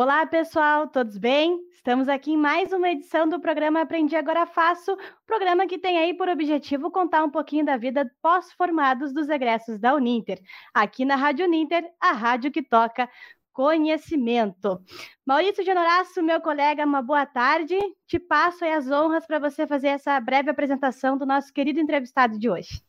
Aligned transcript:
Olá, 0.00 0.24
pessoal, 0.24 0.86
todos 0.86 1.18
bem? 1.18 1.58
Estamos 1.72 2.08
aqui 2.08 2.30
em 2.30 2.36
mais 2.36 2.72
uma 2.72 2.88
edição 2.88 3.28
do 3.28 3.40
programa 3.40 3.80
Aprendi 3.80 4.14
Agora 4.14 4.46
Faço, 4.46 4.96
programa 5.26 5.66
que 5.66 5.76
tem 5.76 5.98
aí 5.98 6.14
por 6.14 6.28
objetivo 6.28 6.88
contar 6.88 7.24
um 7.24 7.30
pouquinho 7.30 7.64
da 7.64 7.76
vida 7.76 8.08
pós-formados 8.22 9.12
dos 9.12 9.28
egressos 9.28 9.76
da 9.76 9.92
Uninter. 9.96 10.40
Aqui 10.72 11.04
na 11.04 11.16
Rádio 11.16 11.46
Uninter, 11.46 11.84
a 12.00 12.12
rádio 12.12 12.52
que 12.52 12.62
toca 12.62 13.10
conhecimento. 13.52 14.80
Maurício 15.26 15.64
Genoraço, 15.64 16.22
meu 16.22 16.40
colega, 16.40 16.86
uma 16.86 17.02
boa 17.02 17.26
tarde. 17.26 17.76
Te 18.06 18.20
passo 18.20 18.64
as 18.64 18.88
honras 18.88 19.26
para 19.26 19.40
você 19.40 19.66
fazer 19.66 19.88
essa 19.88 20.20
breve 20.20 20.48
apresentação 20.48 21.18
do 21.18 21.26
nosso 21.26 21.52
querido 21.52 21.80
entrevistado 21.80 22.38
de 22.38 22.48
hoje. 22.48 22.87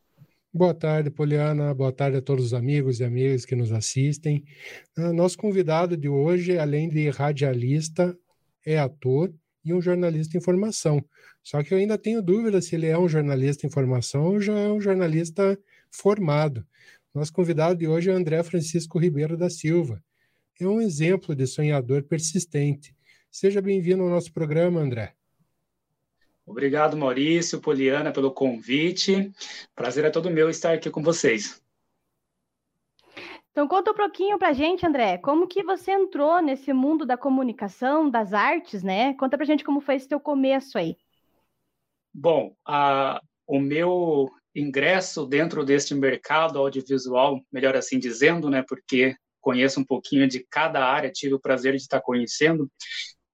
Boa 0.52 0.74
tarde, 0.74 1.12
Poliana. 1.12 1.76
Boa 1.76 1.92
tarde 1.92 2.18
a 2.18 2.22
todos 2.24 2.46
os 2.46 2.54
amigos 2.56 3.00
e 3.00 3.04
amigas 3.04 3.46
que 3.46 3.56
nos 3.56 3.72
assistem. 3.72 4.44
Uh, 4.98 5.14
nosso 5.14 5.38
convidado 5.38 5.96
de 5.96 6.10
hoje, 6.10 6.58
além 6.58 6.90
de 6.90 7.08
radialista, 7.10 8.18
é 8.66 8.80
ator 8.80 9.32
e 9.64 9.72
um 9.72 9.80
jornalista 9.80 10.40
em 10.40 10.42
formação. 10.42 11.06
Só 11.44 11.62
que 11.62 11.72
eu 11.72 11.78
ainda 11.78 12.00
tenho 12.00 12.20
dúvida 12.20 12.60
se 12.62 12.74
ele 12.74 12.88
é 12.88 12.98
um 12.98 13.08
jornalista 13.08 13.68
em 13.68 13.70
formação 13.70 14.24
ou 14.24 14.42
já 14.42 14.58
é 14.58 14.72
um 14.72 14.82
jornalista 14.82 15.56
formado. 15.92 16.66
Nosso 17.14 17.32
convidado 17.32 17.78
de 17.78 17.88
hoje 17.88 18.10
é 18.10 18.14
André 18.14 18.42
Francisco 18.42 18.98
Ribeiro 18.98 19.38
da 19.38 19.52
Silva. 19.52 20.04
É 20.60 20.68
um 20.68 20.82
exemplo 20.82 21.36
de 21.36 21.46
sonhador 21.46 22.02
persistente. 22.02 22.96
Seja 23.30 23.62
bem-vindo 23.62 24.02
ao 24.02 24.10
nosso 24.10 24.34
programa, 24.34 24.82
André. 24.82 25.19
Obrigado, 26.50 26.98
Maurício, 26.98 27.62
Poliana, 27.62 28.12
pelo 28.12 28.34
convite. 28.34 29.32
Prazer 29.76 30.04
é 30.06 30.10
todo 30.10 30.32
meu 30.32 30.50
estar 30.50 30.74
aqui 30.74 30.90
com 30.90 31.04
vocês. 31.04 31.62
Então 33.52 33.68
conta 33.68 33.92
um 33.92 33.94
pouquinho 33.96 34.40
pra 34.40 34.52
gente, 34.52 34.84
André, 34.84 35.20
como 35.20 35.48
que 35.48 35.62
você 35.62 35.92
entrou 35.92 36.42
nesse 36.42 36.74
mundo 36.74 37.06
da 37.06 37.16
comunicação, 37.16 38.10
das 38.10 38.34
artes, 38.34 38.82
né? 38.82 39.14
Conta 39.14 39.38
pra 39.38 39.46
gente 39.46 39.64
como 39.64 39.80
foi 39.80 39.96
esse 39.96 40.08
teu 40.08 40.20
começo 40.20 40.76
aí. 40.80 40.98
Bom, 42.12 42.56
a, 42.66 43.22
o 43.46 43.60
meu 43.60 44.32
ingresso 44.56 45.28
dentro 45.28 45.64
deste 45.64 45.94
mercado 45.94 46.58
audiovisual, 46.58 47.40
melhor 47.52 47.76
assim 47.76 48.00
dizendo, 48.00 48.50
né, 48.50 48.64
porque 48.68 49.16
conheço 49.40 49.80
um 49.80 49.86
pouquinho 49.86 50.28
de 50.28 50.44
cada 50.50 50.84
área, 50.84 51.12
tive 51.12 51.36
o 51.36 51.40
prazer 51.40 51.76
de 51.76 51.82
estar 51.84 52.02
conhecendo, 52.02 52.70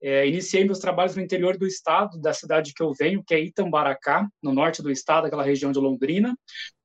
é, 0.06 0.28
iniciei 0.28 0.64
meus 0.64 0.78
trabalhos 0.78 1.16
no 1.16 1.22
interior 1.24 1.58
do 1.58 1.66
estado, 1.66 2.22
da 2.22 2.32
cidade 2.32 2.76
que 2.76 2.84
eu 2.84 2.94
venho, 2.94 3.24
que 3.26 3.34
é 3.34 3.40
Itambaracá, 3.40 4.30
no 4.40 4.54
norte 4.54 4.84
do 4.84 4.92
estado, 4.92 5.26
aquela 5.26 5.44
região 5.44 5.72
de 5.72 5.80
Londrina. 5.80 6.38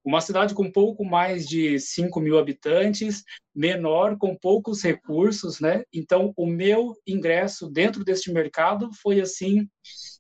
Uma 0.02 0.22
cidade 0.22 0.54
com 0.54 0.72
pouco 0.72 1.04
mais 1.04 1.46
de 1.46 1.78
5 1.78 2.18
mil 2.18 2.38
habitantes, 2.38 3.22
menor, 3.54 4.16
com 4.16 4.34
poucos 4.34 4.82
recursos, 4.82 5.60
né? 5.60 5.82
Então, 5.92 6.32
o 6.34 6.46
meu 6.46 6.94
ingresso 7.06 7.68
dentro 7.68 8.02
deste 8.02 8.32
mercado 8.32 8.88
foi 9.02 9.20
assim, 9.20 9.68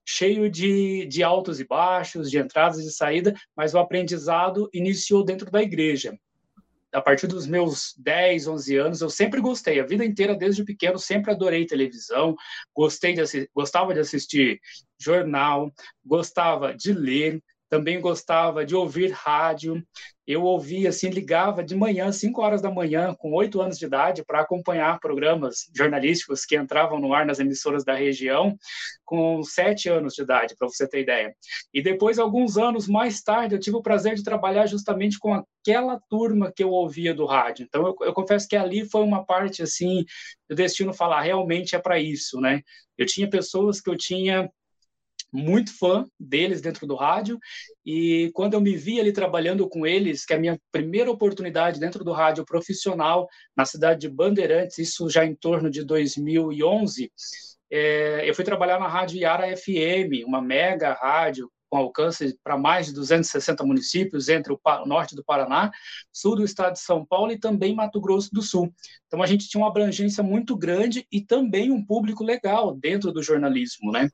cheio 0.06 0.50
de, 0.50 1.06
de 1.06 1.22
altos 1.22 1.58
e 1.58 1.64
baixos, 1.66 2.30
de 2.30 2.38
entradas 2.38 2.80
e 2.80 2.90
saídas, 2.90 3.32
mas 3.56 3.72
o 3.72 3.78
aprendizado 3.78 4.68
iniciou 4.74 5.24
dentro 5.24 5.50
da 5.50 5.62
igreja 5.62 6.14
a 6.92 7.00
partir 7.00 7.26
dos 7.26 7.46
meus 7.46 7.94
10, 7.98 8.46
11 8.46 8.76
anos, 8.76 9.00
eu 9.00 9.10
sempre 9.10 9.40
gostei, 9.40 9.80
a 9.80 9.86
vida 9.86 10.04
inteira, 10.04 10.34
desde 10.34 10.64
pequeno, 10.64 10.98
sempre 10.98 11.30
adorei 11.30 11.66
televisão, 11.66 12.36
gostei 12.74 13.14
de, 13.14 13.22
gostava 13.54 13.94
de 13.94 14.00
assistir 14.00 14.60
jornal, 14.98 15.72
gostava 16.04 16.74
de 16.74 16.92
ler, 16.92 17.42
também 17.70 18.00
gostava 18.00 18.66
de 18.66 18.74
ouvir 18.74 19.12
rádio. 19.12 19.80
Eu 20.26 20.42
ouvia, 20.42 20.90
assim, 20.90 21.08
ligava 21.08 21.62
de 21.62 21.74
manhã, 21.74 22.10
5 22.12 22.42
horas 22.42 22.60
da 22.60 22.70
manhã, 22.70 23.14
com 23.14 23.32
8 23.32 23.60
anos 23.60 23.78
de 23.78 23.86
idade, 23.86 24.24
para 24.24 24.40
acompanhar 24.40 24.98
programas 25.00 25.70
jornalísticos 25.74 26.44
que 26.44 26.56
entravam 26.56 27.00
no 27.00 27.14
ar 27.14 27.24
nas 27.24 27.38
emissoras 27.38 27.84
da 27.84 27.94
região, 27.94 28.56
com 29.04 29.42
7 29.42 29.88
anos 29.88 30.14
de 30.14 30.22
idade, 30.22 30.54
para 30.56 30.68
você 30.68 30.86
ter 30.86 31.00
ideia. 31.00 31.34
E 31.72 31.80
depois, 31.80 32.18
alguns 32.18 32.58
anos 32.58 32.88
mais 32.88 33.22
tarde, 33.22 33.54
eu 33.54 33.60
tive 33.60 33.76
o 33.76 33.82
prazer 33.82 34.14
de 34.14 34.24
trabalhar 34.24 34.66
justamente 34.66 35.18
com 35.18 35.32
aquela 35.34 36.00
turma 36.08 36.52
que 36.54 36.62
eu 36.62 36.70
ouvia 36.70 37.14
do 37.14 37.24
rádio. 37.24 37.64
Então, 37.64 37.86
eu, 37.86 37.96
eu 38.02 38.12
confesso 38.12 38.48
que 38.48 38.56
ali 38.56 38.84
foi 38.84 39.02
uma 39.02 39.24
parte, 39.24 39.62
assim, 39.62 40.04
do 40.48 40.56
destino 40.56 40.92
falar, 40.92 41.22
realmente 41.22 41.76
é 41.76 41.78
para 41.78 41.98
isso, 42.00 42.40
né? 42.40 42.62
Eu 42.98 43.06
tinha 43.06 43.30
pessoas 43.30 43.80
que 43.80 43.88
eu 43.88 43.96
tinha 43.96 44.50
muito 45.32 45.76
fã 45.76 46.04
deles 46.18 46.60
dentro 46.60 46.86
do 46.86 46.96
rádio 46.96 47.38
e 47.84 48.30
quando 48.34 48.54
eu 48.54 48.60
me 48.60 48.76
vi 48.76 49.00
ali 49.00 49.12
trabalhando 49.12 49.68
com 49.68 49.86
eles, 49.86 50.24
que 50.24 50.32
é 50.32 50.36
a 50.36 50.40
minha 50.40 50.60
primeira 50.72 51.10
oportunidade 51.10 51.80
dentro 51.80 52.04
do 52.04 52.12
rádio 52.12 52.44
profissional 52.44 53.28
na 53.56 53.64
cidade 53.64 54.00
de 54.00 54.08
Bandeirantes, 54.08 54.78
isso 54.78 55.08
já 55.08 55.24
em 55.24 55.34
torno 55.34 55.70
de 55.70 55.84
2011, 55.84 57.10
é, 57.70 58.28
eu 58.28 58.34
fui 58.34 58.44
trabalhar 58.44 58.80
na 58.80 58.88
Rádio 58.88 59.18
Yara 59.18 59.56
FM, 59.56 60.26
uma 60.26 60.42
mega 60.42 60.92
rádio 60.92 61.50
com 61.70 61.78
alcance 61.78 62.36
para 62.42 62.58
mais 62.58 62.86
de 62.86 62.94
260 62.94 63.64
municípios 63.64 64.28
entre 64.28 64.52
o 64.52 64.60
norte 64.84 65.14
do 65.14 65.24
Paraná, 65.24 65.70
sul 66.12 66.34
do 66.34 66.44
estado 66.44 66.72
de 66.72 66.80
São 66.80 67.06
Paulo 67.06 67.30
e 67.30 67.38
também 67.38 67.74
Mato 67.74 68.00
Grosso 68.00 68.28
do 68.32 68.42
Sul. 68.42 68.74
Então 69.06 69.22
a 69.22 69.26
gente 69.26 69.48
tinha 69.48 69.62
uma 69.62 69.68
abrangência 69.68 70.22
muito 70.22 70.56
grande 70.56 71.06
e 71.12 71.20
também 71.20 71.70
um 71.70 71.84
público 71.84 72.24
legal 72.24 72.74
dentro 72.74 73.12
do 73.12 73.22
jornalismo, 73.22 73.92
né? 73.92 74.10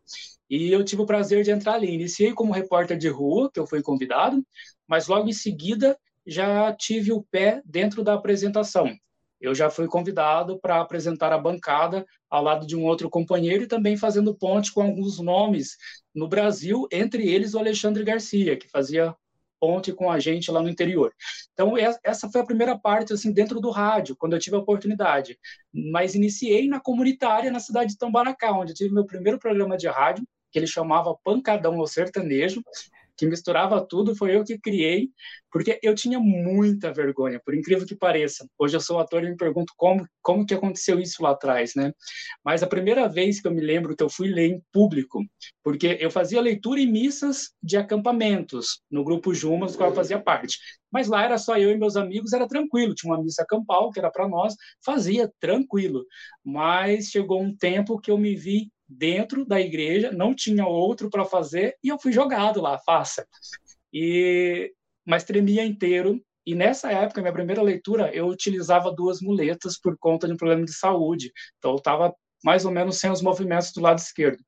E 0.48 0.70
eu 0.70 0.84
tive 0.84 1.02
o 1.02 1.06
prazer 1.06 1.42
de 1.42 1.50
entrar 1.50 1.74
ali. 1.74 1.92
Iniciei 1.92 2.32
como 2.32 2.52
repórter 2.52 2.96
de 2.96 3.08
rua, 3.08 3.50
que 3.52 3.58
eu 3.58 3.66
fui 3.66 3.82
convidado, 3.82 4.44
mas 4.86 5.08
logo 5.08 5.28
em 5.28 5.32
seguida 5.32 5.98
já 6.26 6.72
tive 6.72 7.12
o 7.12 7.22
pé 7.22 7.62
dentro 7.64 8.02
da 8.02 8.14
apresentação. 8.14 8.92
Eu 9.40 9.54
já 9.54 9.68
fui 9.68 9.86
convidado 9.86 10.58
para 10.58 10.80
apresentar 10.80 11.32
a 11.32 11.38
bancada 11.38 12.06
ao 12.30 12.42
lado 12.42 12.66
de 12.66 12.74
um 12.74 12.84
outro 12.84 13.10
companheiro 13.10 13.64
e 13.64 13.68
também 13.68 13.96
fazendo 13.96 14.34
ponte 14.34 14.72
com 14.72 14.82
alguns 14.82 15.20
nomes 15.20 15.76
no 16.14 16.26
Brasil, 16.26 16.88
entre 16.90 17.28
eles 17.28 17.54
o 17.54 17.58
Alexandre 17.58 18.02
Garcia, 18.02 18.56
que 18.56 18.68
fazia 18.68 19.14
ponte 19.60 19.92
com 19.92 20.10
a 20.10 20.18
gente 20.18 20.50
lá 20.50 20.62
no 20.62 20.68
interior. 20.68 21.12
Então 21.52 21.74
essa 22.02 22.30
foi 22.30 22.40
a 22.40 22.46
primeira 22.46 22.78
parte 22.78 23.12
assim 23.12 23.32
dentro 23.32 23.60
do 23.60 23.70
rádio, 23.70 24.16
quando 24.16 24.32
eu 24.32 24.38
tive 24.38 24.56
a 24.56 24.60
oportunidade. 24.60 25.38
Mas 25.72 26.14
iniciei 26.14 26.66
na 26.66 26.80
comunitária 26.80 27.50
na 27.50 27.60
cidade 27.60 27.92
de 27.92 27.98
Tambaracá, 27.98 28.52
onde 28.52 28.74
tive 28.74 28.92
meu 28.92 29.04
primeiro 29.04 29.38
programa 29.38 29.76
de 29.76 29.86
rádio 29.86 30.26
que 30.50 30.58
ele 30.58 30.66
chamava 30.66 31.16
Pancadão 31.24 31.78
ao 31.78 31.86
Sertanejo, 31.86 32.62
que 33.16 33.26
misturava 33.26 33.84
tudo, 33.84 34.14
foi 34.14 34.36
eu 34.36 34.44
que 34.44 34.58
criei, 34.58 35.08
porque 35.50 35.78
eu 35.82 35.94
tinha 35.94 36.20
muita 36.20 36.92
vergonha, 36.92 37.40
por 37.44 37.54
incrível 37.54 37.86
que 37.86 37.96
pareça. 37.96 38.46
Hoje 38.58 38.76
eu 38.76 38.80
sou 38.80 38.98
ator 38.98 39.24
e 39.24 39.30
me 39.30 39.36
pergunto 39.36 39.72
como, 39.76 40.06
como 40.20 40.44
que 40.44 40.54
aconteceu 40.54 41.00
isso 41.00 41.22
lá 41.22 41.30
atrás, 41.30 41.72
né? 41.74 41.92
Mas 42.44 42.62
a 42.62 42.66
primeira 42.66 43.08
vez 43.08 43.40
que 43.40 43.48
eu 43.48 43.52
me 43.52 43.62
lembro 43.62 43.96
que 43.96 44.02
eu 44.02 44.10
fui 44.10 44.28
ler 44.28 44.50
em 44.50 44.62
público, 44.72 45.24
porque 45.62 45.96
eu 45.98 46.10
fazia 46.10 46.40
leitura 46.40 46.78
e 46.80 46.86
missas 46.86 47.50
de 47.62 47.76
acampamentos 47.76 48.82
no 48.90 49.02
grupo 49.02 49.32
Jumas, 49.32 49.72
do 49.72 49.78
qual 49.78 49.90
eu 49.90 49.96
fazia 49.96 50.20
parte. 50.20 50.58
Mas 50.90 51.08
lá 51.08 51.24
era 51.24 51.38
só 51.38 51.56
eu 51.58 51.70
e 51.70 51.78
meus 51.78 51.96
amigos, 51.96 52.32
era 52.32 52.46
tranquilo, 52.46 52.94
tinha 52.94 53.12
uma 53.12 53.22
missa 53.22 53.44
campal, 53.48 53.90
que 53.90 53.98
era 53.98 54.10
para 54.10 54.28
nós, 54.28 54.54
fazia 54.84 55.30
tranquilo. 55.40 56.04
Mas 56.44 57.06
chegou 57.06 57.42
um 57.42 57.56
tempo 57.56 57.98
que 57.98 58.10
eu 58.10 58.18
me 58.18 58.34
vi 58.36 58.70
dentro 58.88 59.44
da 59.44 59.60
igreja, 59.60 60.12
não 60.12 60.34
tinha 60.34 60.66
outro 60.66 61.10
para 61.10 61.24
fazer 61.24 61.76
e 61.82 61.88
eu 61.88 61.98
fui 61.98 62.12
jogado 62.12 62.60
lá, 62.60 62.78
faça. 62.78 63.26
E 63.92 64.72
mas 65.04 65.24
tremia 65.24 65.64
inteiro. 65.64 66.20
E 66.44 66.54
nessa 66.54 66.92
época, 66.92 67.20
minha 67.20 67.32
primeira 67.32 67.62
leitura, 67.62 68.14
eu 68.14 68.26
utilizava 68.26 68.92
duas 68.92 69.20
muletas 69.20 69.78
por 69.78 69.96
conta 69.98 70.26
de 70.26 70.34
um 70.34 70.36
problema 70.36 70.64
de 70.64 70.72
saúde. 70.72 71.32
Então 71.58 71.72
eu 71.72 71.76
estava 71.78 72.14
mais 72.44 72.64
ou 72.64 72.70
menos 72.70 72.98
sem 72.98 73.10
os 73.10 73.22
movimentos 73.22 73.72
do 73.72 73.80
lado 73.80 73.98
esquerdo. 73.98 74.42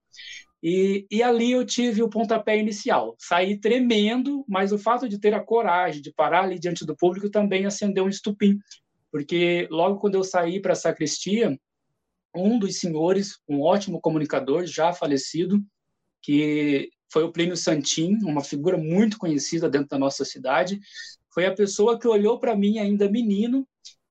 E, 0.62 1.06
e, 1.10 1.22
ali 1.22 1.52
eu 1.52 1.64
tive 1.64 2.02
o 2.02 2.10
pontapé 2.10 2.58
inicial. 2.58 3.14
Saí 3.18 3.58
tremendo, 3.58 4.44
mas 4.48 4.72
o 4.72 4.78
fato 4.78 5.08
de 5.08 5.18
ter 5.18 5.32
a 5.32 5.40
coragem 5.40 6.02
de 6.02 6.12
parar 6.12 6.44
ali 6.44 6.58
diante 6.58 6.84
do 6.84 6.96
público 6.96 7.30
também 7.30 7.64
acendeu 7.64 8.04
um 8.04 8.08
estupim. 8.08 8.58
Porque 9.10 9.68
logo 9.70 9.98
quando 9.98 10.16
eu 10.16 10.24
saí 10.24 10.60
para 10.60 10.72
a 10.72 10.76
sacristia, 10.76 11.58
um 12.34 12.58
dos 12.58 12.78
senhores, 12.78 13.38
um 13.48 13.60
ótimo 13.60 14.00
comunicador, 14.00 14.66
já 14.66 14.92
falecido, 14.92 15.62
que 16.22 16.90
foi 17.10 17.24
o 17.24 17.32
Plínio 17.32 17.56
Santin, 17.56 18.18
uma 18.22 18.42
figura 18.42 18.76
muito 18.76 19.18
conhecida 19.18 19.68
dentro 19.68 19.88
da 19.88 19.98
nossa 19.98 20.24
cidade. 20.24 20.80
Foi 21.32 21.46
a 21.46 21.54
pessoa 21.54 21.98
que 21.98 22.06
olhou 22.06 22.38
para 22.38 22.56
mim 22.56 22.78
ainda 22.78 23.10
menino, 23.10 23.66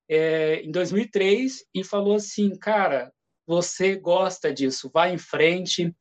é, 0.09 0.61
em 0.61 0.71
2003, 0.71 1.65
e 1.73 1.83
falou 1.83 2.15
assim, 2.15 2.55
cara, 2.57 3.11
você 3.45 3.95
gosta 3.95 4.53
disso, 4.53 4.89
vai 4.93 5.13
em 5.13 5.17
frente, 5.17 5.93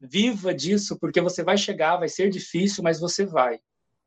viva 0.00 0.54
disso, 0.54 0.98
porque 0.98 1.20
você 1.20 1.42
vai 1.42 1.56
chegar, 1.56 1.96
vai 1.96 2.08
ser 2.08 2.30
difícil, 2.30 2.82
mas 2.82 3.00
você 3.00 3.26
vai. 3.26 3.58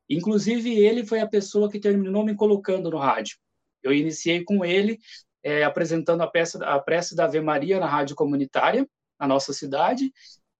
Inclusive, 0.09 0.73
ele 0.73 1.05
foi 1.05 1.19
a 1.19 1.27
pessoa 1.27 1.69
que 1.69 1.79
terminou 1.79 2.23
me 2.23 2.35
colocando 2.35 2.89
no 2.89 2.97
rádio. 2.97 3.37
Eu 3.83 3.93
iniciei 3.93 4.43
com 4.43 4.63
ele 4.63 4.99
é, 5.47 5.63
apresentando 5.63 6.21
a, 6.21 6.27
peça, 6.27 6.61
a 6.65 6.77
prece 6.77 7.15
da 7.15 7.23
Ave 7.23 7.39
Maria 7.39 7.79
na 7.79 7.87
rádio 7.87 8.17
comunitária, 8.17 8.85
na 9.17 9.25
nossa 9.25 9.53
cidade, 9.53 10.11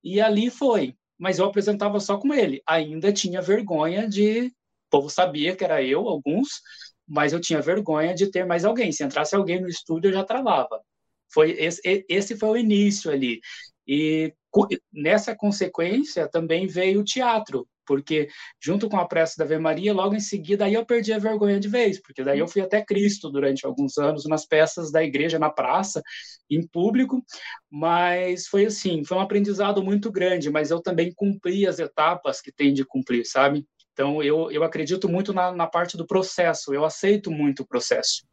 e 0.02 0.22
ali 0.22 0.50
foi. 0.50 0.96
Mas 1.20 1.40
eu 1.40 1.46
apresentava 1.46 2.00
só 2.00 2.18
com 2.18 2.34
ele. 2.34 2.62
Ainda 2.66 3.12
tinha 3.12 3.42
vergonha 3.42 4.08
de. 4.08 4.48
O 4.48 4.90
povo 4.90 5.10
sabia 5.10 5.54
que 5.58 5.66
era 5.66 5.84
eu, 5.84 6.08
alguns, 6.08 6.62
mas 7.06 7.34
eu 7.34 7.42
tinha 7.42 7.62
vergonha 7.62 8.16
de 8.16 8.32
ter 8.32 8.46
mais 8.46 8.64
alguém. 8.64 8.90
Se 8.94 9.04
entrasse 9.04 9.36
alguém 9.36 9.60
no 9.60 9.68
estúdio, 9.68 10.08
eu 10.08 10.14
já 10.14 10.24
travava. 10.24 10.82
Foi 11.34 11.52
esse, 11.52 11.82
esse 12.08 12.38
foi 12.38 12.50
o 12.50 12.58
início 12.58 13.12
ali. 13.12 13.42
E 13.86 14.34
nessa 14.94 15.36
consequência 15.36 16.30
também 16.30 16.66
veio 16.66 17.02
o 17.02 17.04
teatro, 17.04 17.68
porque 17.88 18.28
junto 18.62 18.90
com 18.90 18.98
a 18.98 19.08
prece 19.08 19.38
da 19.38 19.46
Ave 19.46 19.58
Maria, 19.58 19.94
logo 19.94 20.14
em 20.14 20.20
seguida 20.20 20.66
aí 20.66 20.74
eu 20.74 20.86
perdi 20.86 21.14
a 21.14 21.18
vergonha 21.18 21.60
de 21.60 21.68
vez, 21.68 22.00
porque 22.02 22.24
daí 22.24 22.40
eu 22.40 22.48
fui 22.48 22.62
até 22.62 22.84
Cristo 22.84 23.32
durante 23.32 23.66
alguns 23.66 23.98
anos 23.98 24.26
nas 24.26 24.46
peças 24.46 24.92
da 24.92 25.04
igreja 25.04 25.40
na 25.40 25.50
praça, 25.50 26.04
em 26.50 26.66
público, 26.68 27.24
mas 27.72 28.48
foi 28.48 28.66
assim, 28.66 29.04
foi 29.04 29.18
um 29.18 29.22
aprendizado 29.22 29.82
muito 29.82 30.12
grande, 30.12 30.50
mas 30.50 30.70
eu 30.70 30.82
também 30.82 31.12
cumpri 31.16 31.66
as 31.66 31.80
etapas 31.80 32.42
que 32.42 32.52
tem 32.52 32.74
de 32.74 32.86
cumprir, 32.86 33.26
sabe? 33.26 33.66
Então 33.94 34.22
eu, 34.22 34.52
eu 34.52 34.64
acredito 34.64 35.10
muito 35.10 35.34
na, 35.34 35.52
na 35.52 35.66
parte 35.66 35.98
do 35.98 36.06
processo, 36.06 36.74
eu 36.74 36.86
aceito 36.86 37.32
muito 37.32 37.64
o 37.64 37.68
processo 37.68 38.28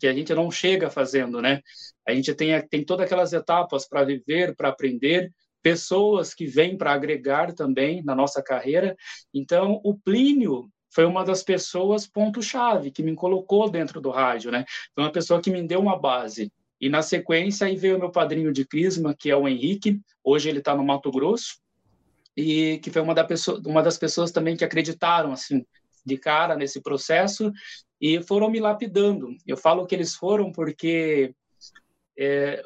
que 0.00 0.06
a 0.06 0.14
gente 0.14 0.34
não 0.34 0.50
chega 0.50 0.88
fazendo, 0.88 1.42
né? 1.42 1.60
A 2.08 2.14
gente 2.14 2.34
tem, 2.34 2.58
tem 2.68 2.82
todas 2.82 3.04
aquelas 3.04 3.34
etapas 3.34 3.86
para 3.86 4.02
viver, 4.02 4.56
para 4.56 4.70
aprender, 4.70 5.30
pessoas 5.62 6.34
que 6.34 6.46
vêm 6.46 6.76
para 6.76 6.92
agregar 6.92 7.52
também 7.52 8.02
na 8.02 8.14
nossa 8.14 8.42
carreira. 8.42 8.96
Então, 9.32 9.80
o 9.84 9.94
Plínio 9.94 10.70
foi 10.92 11.04
uma 11.04 11.24
das 11.24 11.42
pessoas 11.42 12.06
ponto-chave 12.06 12.90
que 12.90 13.02
me 13.02 13.14
colocou 13.14 13.70
dentro 13.70 14.00
do 14.00 14.10
rádio, 14.10 14.50
né? 14.50 14.64
Foi 14.94 15.04
uma 15.04 15.12
pessoa 15.12 15.40
que 15.40 15.50
me 15.50 15.62
deu 15.62 15.80
uma 15.80 15.98
base. 15.98 16.52
E 16.80 16.88
na 16.88 17.02
sequência 17.02 17.66
aí 17.66 17.76
veio 17.76 17.98
meu 17.98 18.10
padrinho 18.10 18.52
de 18.52 18.64
crisma, 18.64 19.14
que 19.14 19.30
é 19.30 19.36
o 19.36 19.46
Henrique. 19.46 20.00
Hoje 20.24 20.48
ele 20.48 20.58
está 20.58 20.74
no 20.74 20.84
Mato 20.84 21.10
Grosso 21.10 21.60
e 22.36 22.78
que 22.78 22.90
foi 22.90 23.02
uma, 23.02 23.14
da 23.14 23.24
pessoa, 23.24 23.60
uma 23.66 23.82
das 23.82 23.98
pessoas 23.98 24.30
também 24.30 24.56
que 24.56 24.64
acreditaram 24.64 25.32
assim 25.32 25.64
de 26.04 26.16
cara 26.16 26.56
nesse 26.56 26.80
processo 26.80 27.52
e 28.00 28.22
foram 28.22 28.50
me 28.50 28.58
lapidando. 28.58 29.36
Eu 29.46 29.56
falo 29.56 29.86
que 29.86 29.94
eles 29.94 30.14
foram 30.14 30.50
porque 30.50 31.34
é, 32.18 32.62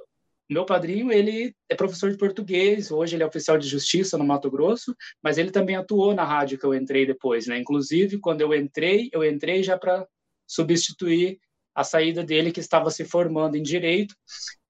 meu 0.48 0.66
padrinho, 0.66 1.10
ele 1.10 1.54
é 1.68 1.74
professor 1.74 2.10
de 2.10 2.18
português, 2.18 2.90
hoje 2.90 3.16
ele 3.16 3.22
é 3.22 3.26
oficial 3.26 3.56
de 3.56 3.66
justiça 3.66 4.18
no 4.18 4.24
Mato 4.24 4.50
Grosso, 4.50 4.94
mas 5.22 5.38
ele 5.38 5.50
também 5.50 5.76
atuou 5.76 6.14
na 6.14 6.24
rádio 6.24 6.58
que 6.58 6.66
eu 6.66 6.74
entrei 6.74 7.06
depois, 7.06 7.46
né? 7.46 7.58
Inclusive, 7.58 8.18
quando 8.18 8.42
eu 8.42 8.54
entrei, 8.54 9.08
eu 9.12 9.24
entrei 9.24 9.62
já 9.62 9.78
para 9.78 10.06
substituir 10.46 11.38
a 11.74 11.82
saída 11.82 12.22
dele, 12.22 12.52
que 12.52 12.60
estava 12.60 12.90
se 12.90 13.04
formando 13.04 13.56
em 13.56 13.62
direito 13.62 14.14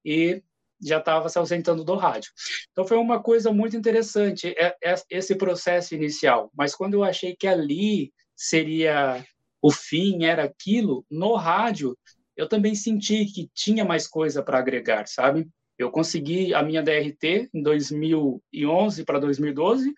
e 0.05 0.43
já 0.81 0.99
estava 0.99 1.29
se 1.29 1.39
ausentando 1.39 1.85
do 1.85 1.95
rádio. 1.97 2.31
Então 2.73 2.87
foi 2.87 2.97
uma 2.97 3.23
coisa 3.23 3.53
muito 3.53 3.77
interessante 3.77 4.55
é, 4.57 4.77
é, 4.83 4.95
esse 5.11 5.35
processo 5.37 5.95
inicial, 5.95 6.51
mas 6.55 6.75
quando 6.75 6.95
eu 6.95 7.05
achei 7.05 7.35
que 7.37 7.47
ali 7.47 8.13
seria 8.35 9.25
o 9.61 9.71
fim, 9.71 10.25
era 10.25 10.45
aquilo, 10.45 11.07
no 11.11 11.35
rádio, 11.37 11.97
eu 12.37 12.49
também 12.49 12.75
senti 12.75 13.25
que 13.27 13.49
tinha 13.55 13.85
mais 13.85 14.07
coisa 14.07 14.43
para 14.43 14.59
agregar, 14.59 15.07
sabe? 15.07 15.49
Eu 15.79 15.91
consegui 15.91 16.55
a 16.55 16.63
minha 16.63 16.83
DRT 16.83 17.51
em 17.53 17.63
2011 17.63 19.05
para 19.05 19.19
2012, 19.19 19.93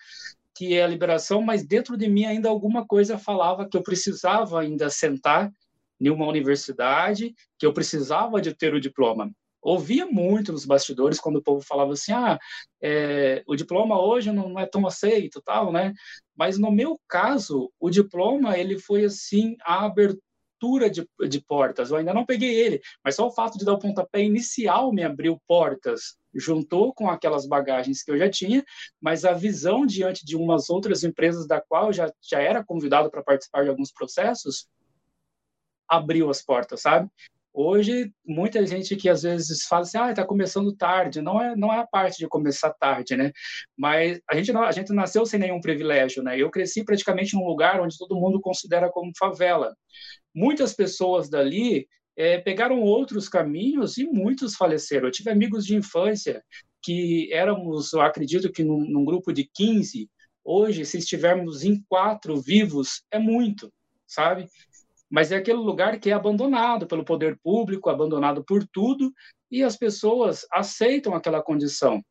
que 0.55 0.75
é 0.75 0.83
a 0.83 0.87
liberação, 0.87 1.43
mas 1.43 1.67
dentro 1.67 1.97
de 1.97 2.09
mim 2.09 2.25
ainda 2.25 2.49
alguma 2.49 2.87
coisa 2.87 3.19
falava 3.19 3.69
que 3.69 3.77
eu 3.77 3.83
precisava 3.83 4.61
ainda 4.61 4.89
sentar 4.89 5.53
em 6.01 6.09
uma 6.09 6.27
universidade, 6.27 7.35
que 7.59 7.67
eu 7.67 7.73
precisava 7.73 8.41
de 8.41 8.55
ter 8.55 8.75
o 8.75 8.81
diploma. 8.81 9.31
Ouvia 9.61 10.07
muito 10.07 10.53
nos 10.53 10.65
bastidores 10.65 11.19
quando 11.19 11.37
o 11.37 11.43
povo 11.43 11.61
falava 11.61 11.93
assim, 11.93 12.13
ah, 12.13 12.39
é, 12.81 13.43
o 13.47 13.57
diploma 13.57 14.01
hoje 14.01 14.31
não 14.31 14.59
é 14.59 14.65
tão 14.65 14.87
aceito, 14.87 15.43
tal, 15.43 15.73
né? 15.73 15.93
Mas 16.37 16.57
no 16.57 16.71
meu 16.71 17.01
caso, 17.09 17.73
o 17.81 17.91
diploma 17.91 18.57
ele 18.57 18.79
foi 18.79 19.05
assim 19.05 19.57
a 19.63 19.85
abertura 19.87 20.23
abertura 20.67 20.91
de, 20.91 21.09
de 21.29 21.41
portas. 21.41 21.91
Eu 21.91 21.97
ainda 21.97 22.13
não 22.13 22.27
peguei 22.27 22.55
ele, 22.55 22.81
mas 23.05 23.15
só 23.15 23.27
o 23.27 23.33
fato 23.33 23.59
de 23.59 23.65
dar 23.65 23.75
o 23.75 23.79
pontapé 23.79 24.23
inicial 24.23 24.93
me 24.93 25.05
abriu 25.05 25.41
portas, 25.47 26.17
juntou 26.35 26.93
com 26.93 27.09
aquelas 27.09 27.47
bagagens 27.47 28.03
que 28.03 28.11
eu 28.11 28.19
já 28.19 28.29
tinha, 28.29 28.65
mas 29.01 29.25
a 29.25 29.33
visão 29.33 29.87
diante 29.87 30.25
de 30.25 30.37
umas 30.37 30.69
outras 30.69 31.05
empresas 31.05 31.47
da 31.47 31.61
qual 31.61 31.93
já, 31.93 32.13
já 32.21 32.41
era 32.41 32.65
convidado 32.65 33.11
para 33.11 33.23
participar 33.23 33.65
de 33.65 33.71
alguns 33.71 33.93
processos, 33.93 34.69
abriu 35.89 36.29
as 36.29 36.43
portas, 36.43 36.83
sabe? 36.83 37.09
Hoje, 37.59 38.13
muita 38.23 38.67
gente 38.67 38.95
que 38.97 39.09
às 39.09 39.23
vezes 39.23 39.65
fala 39.65 39.81
assim, 39.81 39.97
ah, 39.97 40.11
está 40.11 40.23
começando 40.27 40.77
tarde. 40.77 41.23
Não 41.23 41.41
é, 41.41 41.57
não 41.57 41.73
é 41.73 41.79
a 41.79 41.87
parte 41.87 42.19
de 42.19 42.29
começar 42.29 42.71
tarde, 42.75 43.17
né? 43.17 43.33
Mas 43.75 44.21
a 44.29 44.37
gente, 44.37 44.53
não, 44.53 44.63
a 44.63 44.73
gente 44.73 44.93
nasceu 44.93 45.25
sem 45.25 45.41
nenhum 45.41 45.59
privilégio, 45.59 46.23
né? 46.23 46.39
Eu 46.39 46.51
cresci 46.51 46.85
praticamente 46.85 47.35
num 47.35 47.47
lugar 47.47 47.81
onde 47.81 47.97
todo 47.97 48.15
mundo 48.15 48.43
considera 48.43 48.91
como 48.91 49.11
favela. 49.19 49.75
Muitas 50.37 50.75
pessoas 50.75 51.31
dali 51.31 51.89
é, 52.17 52.39
pegaram 52.39 52.83
outros 52.83 53.29
caminhos 53.29 53.97
e 53.97 54.05
muitos 54.05 54.55
faleceram. 54.55 55.07
Eu 55.07 55.13
tive 55.13 55.31
amigos 55.31 55.65
de 55.65 55.75
infância 55.75 56.45
que 56.83 57.33
éramos, 57.33 57.93
eu 57.93 58.03
acredito 58.03 58.53
que 58.53 58.63
num, 58.63 58.85
num 58.89 59.05
grupo 59.05 59.33
de 59.33 59.49
15, 59.55 60.09
hoje, 60.45 60.85
se 60.85 60.99
estivermos 60.99 61.65
em 61.65 61.83
quatro 61.89 62.41
vivos, 62.41 63.03
é 63.11 63.19
muito, 63.19 63.73
sabe? 64.07 64.47
mas 65.11 65.31
é 65.31 65.37
aquele 65.37 65.59
lugar 65.59 65.99
que 65.99 66.11
é 66.11 66.13
abandonado 66.13 66.87
pelo 66.87 67.05
poder 67.05 67.39
público, 67.43 67.89
abandonado 67.89 68.45
por 68.45 68.67
tudo, 68.67 69.13
e 69.51 69.63
as 69.63 69.77
pessoas 69.77 70.45
aceitam 70.53 71.15
aquela 71.15 71.43
condição. 71.43 72.03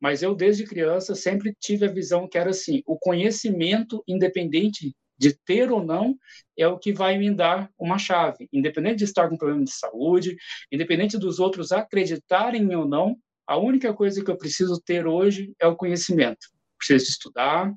Mas 0.00 0.22
eu, 0.22 0.34
desde 0.34 0.64
criança, 0.64 1.14
sempre 1.14 1.54
tive 1.58 1.86
a 1.86 1.92
visão 1.92 2.28
que 2.28 2.36
era 2.36 2.50
assim: 2.50 2.82
o 2.86 2.98
conhecimento, 2.98 4.02
independente 4.06 4.94
de 5.22 5.38
ter 5.44 5.70
ou 5.70 5.84
não, 5.84 6.16
é 6.58 6.66
o 6.66 6.76
que 6.76 6.92
vai 6.92 7.16
me 7.16 7.32
dar 7.32 7.70
uma 7.78 7.96
chave. 7.96 8.48
Independente 8.52 8.98
de 8.98 9.04
estar 9.04 9.28
com 9.28 9.36
problema 9.36 9.62
de 9.62 9.72
saúde, 9.72 10.36
independente 10.70 11.16
dos 11.16 11.38
outros 11.38 11.70
acreditarem 11.70 12.74
ou 12.74 12.86
não, 12.86 13.16
a 13.46 13.56
única 13.56 13.94
coisa 13.94 14.22
que 14.24 14.30
eu 14.30 14.36
preciso 14.36 14.82
ter 14.84 15.06
hoje 15.06 15.54
é 15.60 15.66
o 15.68 15.76
conhecimento. 15.76 16.48
Preciso 16.76 17.08
estudar, 17.08 17.72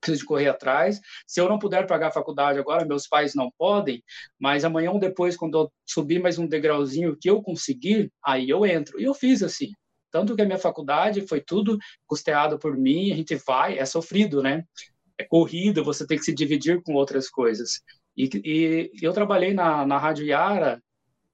preciso 0.00 0.26
correr 0.26 0.48
atrás. 0.48 1.00
Se 1.24 1.40
eu 1.40 1.48
não 1.48 1.56
puder 1.56 1.86
pagar 1.86 2.08
a 2.08 2.12
faculdade 2.12 2.58
agora, 2.58 2.84
meus 2.84 3.06
pais 3.06 3.32
não 3.32 3.48
podem, 3.56 4.02
mas 4.36 4.64
amanhã 4.64 4.90
ou 4.90 4.98
depois, 4.98 5.36
quando 5.36 5.56
eu 5.56 5.72
subir 5.86 6.20
mais 6.20 6.36
um 6.36 6.48
degrauzinho 6.48 7.16
que 7.16 7.30
eu 7.30 7.40
conseguir, 7.40 8.12
aí 8.24 8.50
eu 8.50 8.66
entro. 8.66 9.00
E 9.00 9.04
eu 9.04 9.14
fiz 9.14 9.40
assim. 9.40 9.70
Tanto 10.10 10.34
que 10.34 10.42
a 10.42 10.44
minha 10.44 10.58
faculdade 10.58 11.26
foi 11.28 11.40
tudo 11.40 11.78
custeado 12.06 12.58
por 12.58 12.76
mim, 12.76 13.12
a 13.12 13.16
gente 13.16 13.36
vai, 13.36 13.78
é 13.78 13.86
sofrido, 13.86 14.42
né? 14.42 14.64
É 15.22 15.26
corrido, 15.28 15.84
você 15.84 16.04
tem 16.04 16.18
que 16.18 16.24
se 16.24 16.34
dividir 16.34 16.82
com 16.82 16.94
outras 16.94 17.28
coisas. 17.28 17.80
E, 18.16 18.28
e 18.44 18.90
eu 19.00 19.12
trabalhei 19.12 19.54
na, 19.54 19.86
na 19.86 19.96
Rádio 19.96 20.26
Yara 20.26 20.82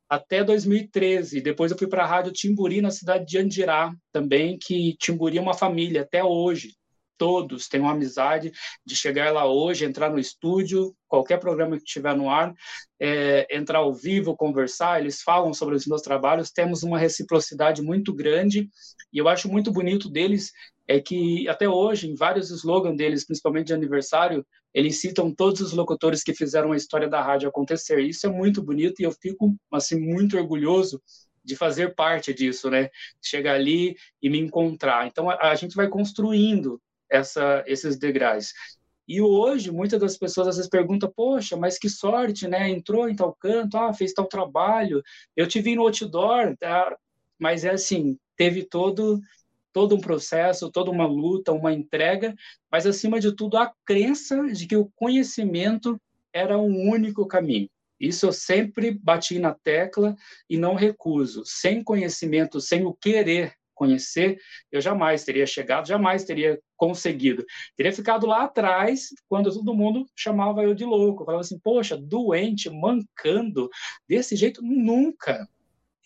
até 0.08 0.44
2013. 0.44 1.40
Depois 1.40 1.72
eu 1.72 1.78
fui 1.78 1.86
para 1.88 2.04
a 2.04 2.06
Rádio 2.06 2.32
Timburi, 2.32 2.82
na 2.82 2.90
cidade 2.90 3.24
de 3.24 3.38
Andirá, 3.38 3.90
também, 4.12 4.58
que 4.58 4.94
Timburi 4.98 5.38
é 5.38 5.40
uma 5.40 5.54
família 5.54 6.02
até 6.02 6.22
hoje 6.22 6.78
todos 7.18 7.68
têm 7.68 7.80
uma 7.80 7.92
amizade 7.92 8.52
de 8.86 8.96
chegar 8.96 9.32
lá 9.32 9.44
hoje, 9.44 9.84
entrar 9.84 10.08
no 10.08 10.18
estúdio, 10.18 10.94
qualquer 11.08 11.38
programa 11.38 11.76
que 11.76 11.82
estiver 11.82 12.16
no 12.16 12.30
ar, 12.30 12.54
é, 12.98 13.46
entrar 13.54 13.80
ao 13.80 13.92
vivo, 13.92 14.36
conversar, 14.36 15.00
eles 15.00 15.20
falam 15.20 15.52
sobre 15.52 15.74
os 15.74 15.84
meus 15.84 16.00
trabalhos, 16.00 16.52
temos 16.52 16.82
uma 16.84 16.98
reciprocidade 16.98 17.82
muito 17.82 18.14
grande 18.14 18.70
e 19.12 19.18
eu 19.18 19.28
acho 19.28 19.48
muito 19.48 19.72
bonito 19.72 20.08
deles 20.08 20.52
é 20.88 20.98
que 20.98 21.46
até 21.46 21.68
hoje, 21.68 22.10
em 22.10 22.14
vários 22.14 22.50
slogans 22.50 22.96
deles, 22.96 23.24
principalmente 23.24 23.66
de 23.66 23.74
aniversário, 23.74 24.44
eles 24.72 24.98
citam 25.00 25.30
todos 25.32 25.60
os 25.60 25.72
locutores 25.74 26.22
que 26.22 26.32
fizeram 26.32 26.72
a 26.72 26.76
história 26.76 27.06
da 27.06 27.22
rádio 27.22 27.48
acontecer. 27.48 28.00
Isso 28.00 28.26
é 28.26 28.30
muito 28.30 28.62
bonito 28.62 29.00
e 29.00 29.04
eu 29.04 29.12
fico 29.12 29.54
assim 29.70 30.00
muito 30.00 30.38
orgulhoso 30.38 31.02
de 31.44 31.54
fazer 31.54 31.94
parte 31.94 32.32
disso, 32.32 32.70
né? 32.70 32.88
Chegar 33.22 33.54
ali 33.54 33.96
e 34.22 34.30
me 34.30 34.38
encontrar. 34.38 35.06
Então 35.06 35.28
a, 35.28 35.50
a 35.50 35.54
gente 35.54 35.76
vai 35.76 35.88
construindo 35.88 36.80
essa, 37.10 37.62
esses 37.66 37.98
degraus. 37.98 38.54
E 39.06 39.20
hoje, 39.20 39.70
muitas 39.70 40.00
das 40.00 40.16
pessoas 40.16 40.48
às 40.48 40.56
vezes 40.56 40.70
perguntam, 40.70 41.12
poxa, 41.14 41.56
mas 41.56 41.78
que 41.78 41.88
sorte, 41.88 42.48
né? 42.48 42.70
Entrou 42.70 43.08
em 43.08 43.16
tal 43.16 43.34
canto, 43.34 43.76
ah, 43.76 43.92
fez 43.92 44.14
tal 44.14 44.26
trabalho, 44.26 45.02
eu 45.36 45.46
te 45.46 45.60
vi 45.60 45.74
no 45.74 45.82
outdoor, 45.82 46.56
tá? 46.58 46.96
mas 47.38 47.64
é 47.64 47.70
assim, 47.70 48.18
teve 48.36 48.64
todo 48.64 49.20
todo 49.78 49.94
um 49.94 50.00
processo, 50.00 50.72
toda 50.72 50.90
uma 50.90 51.06
luta, 51.06 51.52
uma 51.52 51.72
entrega, 51.72 52.34
mas 52.68 52.84
acima 52.84 53.20
de 53.20 53.30
tudo 53.30 53.56
a 53.56 53.72
crença 53.86 54.42
de 54.48 54.66
que 54.66 54.74
o 54.74 54.90
conhecimento 54.96 56.00
era 56.32 56.58
um 56.58 56.90
único 56.90 57.24
caminho. 57.28 57.70
Isso 58.00 58.26
eu 58.26 58.32
sempre 58.32 58.90
bati 58.90 59.38
na 59.38 59.54
tecla 59.54 60.16
e 60.50 60.58
não 60.58 60.74
recuso. 60.74 61.44
Sem 61.46 61.80
conhecimento, 61.84 62.60
sem 62.60 62.84
o 62.84 62.92
querer 62.92 63.52
conhecer, 63.72 64.40
eu 64.72 64.80
jamais 64.80 65.22
teria 65.22 65.46
chegado, 65.46 65.86
jamais 65.86 66.24
teria 66.24 66.60
conseguido. 66.76 67.46
Teria 67.76 67.92
ficado 67.92 68.26
lá 68.26 68.42
atrás, 68.42 69.10
quando 69.28 69.54
todo 69.54 69.76
mundo 69.76 70.06
chamava 70.16 70.64
eu 70.64 70.74
de 70.74 70.84
louco. 70.84 71.24
Falava 71.24 71.42
assim, 71.42 71.60
poxa, 71.60 71.96
doente, 71.96 72.68
mancando, 72.68 73.70
desse 74.08 74.34
jeito, 74.34 74.60
nunca. 74.60 75.48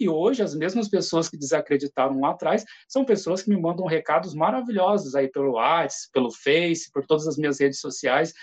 E 0.03 0.09
hoje, 0.09 0.43
as 0.43 0.53
mesmas 0.53 0.89
pessoas 0.89 1.29
que 1.29 1.37
desacreditaram 1.37 2.19
lá 2.19 2.31
atrás 2.31 2.65
são 2.89 3.05
pessoas 3.05 3.41
que 3.41 3.49
me 3.49 3.57
mandam 3.57 3.87
recados 3.87 4.35
maravilhosos 4.35 5.15
aí 5.15 5.29
pelo 5.29 5.53
WhatsApp, 5.53 6.11
pelo 6.13 6.33
Face, 6.33 6.91
por 6.91 7.07
todas 7.07 7.29
as 7.29 7.37
minhas 7.37 7.61
redes 7.61 7.79
sociais. 7.79 8.35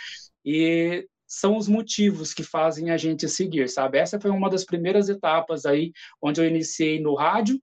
E 0.46 1.06
são 1.28 1.58
os 1.58 1.68
motivos 1.68 2.34
que 2.34 2.44
fazem 2.44 2.92
a 2.92 2.98
gente 2.98 3.28
seguir, 3.28 3.68
sabe? 3.68 3.98
Essa 3.98 4.18
foi 4.22 4.32
uma 4.32 4.50
das 4.50 4.64
primeiras 4.64 5.10
etapas 5.10 5.66
aí 5.66 5.92
onde 6.22 6.40
eu 6.40 6.48
iniciei 6.48 6.98
no 7.02 7.14
rádio 7.14 7.62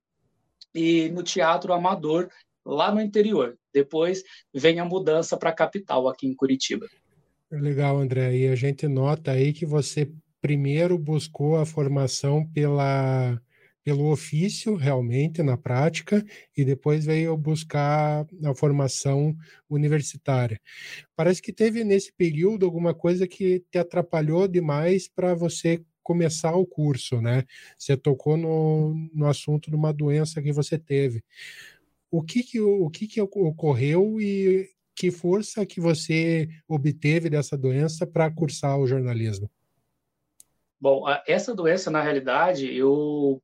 e 0.75 1.09
no 1.09 1.23
teatro 1.23 1.73
amador 1.73 2.29
lá 2.67 2.95
no 2.95 3.01
interior. 3.01 3.57
Depois 3.73 4.23
vem 4.53 4.79
a 4.79 4.85
mudança 4.85 5.39
para 5.39 5.49
a 5.49 5.55
capital, 5.55 6.07
aqui 6.07 6.27
em 6.27 6.35
Curitiba. 6.35 6.87
Legal, 7.51 7.97
André. 7.97 8.37
E 8.37 8.49
a 8.49 8.55
gente 8.55 8.87
nota 8.87 9.31
aí 9.31 9.55
que 9.55 9.65
você 9.65 10.13
primeiro 10.43 10.99
buscou 10.99 11.57
a 11.57 11.65
formação 11.65 12.47
pela, 12.53 13.41
pelo 13.87 14.11
ofício, 14.11 14.75
realmente, 14.75 15.45
na 15.45 15.57
prática, 15.57 16.21
e 16.57 16.65
depois 16.65 17.07
veio 17.07 17.37
buscar 17.37 18.27
a 18.45 18.53
formação 18.53 19.33
universitária. 19.71 20.61
Parece 21.15 21.41
que 21.41 21.53
teve 21.53 21.85
nesse 21.85 22.13
período 22.13 22.67
alguma 22.67 22.93
coisa 22.93 23.29
que 23.29 23.63
te 23.71 23.79
atrapalhou 23.79 24.49
demais 24.49 25.07
para 25.07 25.37
você 25.37 25.81
começar 26.03 26.57
o 26.57 26.67
curso, 26.67 27.21
né? 27.21 27.45
Você 27.79 27.97
tocou 27.97 28.37
no, 28.37 29.09
no 29.15 29.29
assunto 29.29 29.71
de 29.71 29.77
uma 29.77 29.93
doença 29.93 30.43
que 30.43 30.51
você 30.51 30.77
teve. 30.77 31.23
O 32.11 32.25
que 32.25 32.43
que, 32.43 32.61
o 32.61 32.91
que 32.91 33.07
que 33.07 33.21
ocorreu 33.21 34.21
e 34.21 34.69
que 34.97 35.13
força 35.13 35.65
que 35.65 35.81
você 35.81 36.49
obteve 36.67 37.31
dessa 37.31 37.57
doença 37.57 38.05
para 38.05 38.33
cursar 38.33 38.81
o 38.81 38.87
jornalismo? 38.89 39.49
Bom, 40.81 41.05
essa 41.27 41.55
doença, 41.55 41.89
na 41.89 42.03
realidade, 42.03 42.75
eu 42.75 43.41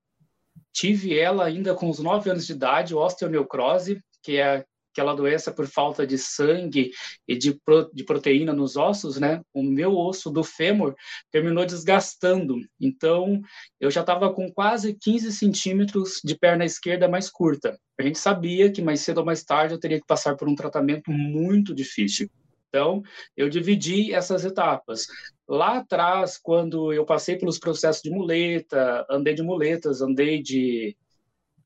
tive 0.73 1.19
ela 1.19 1.45
ainda 1.45 1.75
com 1.75 1.91
os 1.91 1.99
9 1.99 2.31
anos 2.31 2.47
de 2.47 2.53
idade, 2.53 2.95
osteoneucrose, 2.95 4.01
que 4.23 4.37
é 4.37 4.65
aquela 4.93 5.15
doença 5.15 5.51
por 5.51 5.67
falta 5.67 6.07
de 6.07 6.19
sangue 6.19 6.91
e 7.27 7.37
de, 7.37 7.55
pro, 7.65 7.91
de 7.93 8.05
proteína 8.05 8.53
nos 8.53 8.77
ossos, 8.77 9.19
né? 9.19 9.41
O 9.53 9.63
meu 9.63 9.97
osso 9.97 10.31
do 10.31 10.45
fêmur 10.45 10.95
terminou 11.31 11.65
desgastando. 11.65 12.57
Então, 12.79 13.41
eu 13.81 13.91
já 13.91 14.03
estava 14.03 14.33
com 14.33 14.53
quase 14.53 14.95
15 14.95 15.33
centímetros 15.33 16.21
de 16.23 16.37
perna 16.37 16.65
esquerda 16.65 17.09
mais 17.09 17.31
curta. 17.31 17.79
A 17.99 18.03
gente 18.03 18.19
sabia 18.19 18.71
que 18.71 18.83
mais 18.83 19.01
cedo 19.01 19.19
ou 19.19 19.25
mais 19.25 19.43
tarde 19.43 19.75
eu 19.75 19.81
teria 19.81 19.99
que 19.99 20.07
passar 20.07 20.37
por 20.37 20.49
um 20.49 20.55
tratamento 20.55 21.11
muito 21.11 21.75
difícil. 21.75 22.31
Então, 22.69 23.03
eu 23.37 23.51
dividi 23.51 24.15
essas 24.15 24.45
etapas. 24.47 25.07
Lá 25.53 25.77
atrás, 25.77 26.39
quando 26.39 26.95
eu 26.95 27.05
passei 27.05 27.37
pelos 27.37 27.59
processos 27.59 28.01
de 28.01 28.09
muleta, 28.09 29.05
andei 29.11 29.35
de 29.35 29.43
muletas, 29.43 30.01
andei 30.01 30.43
de 30.43 30.97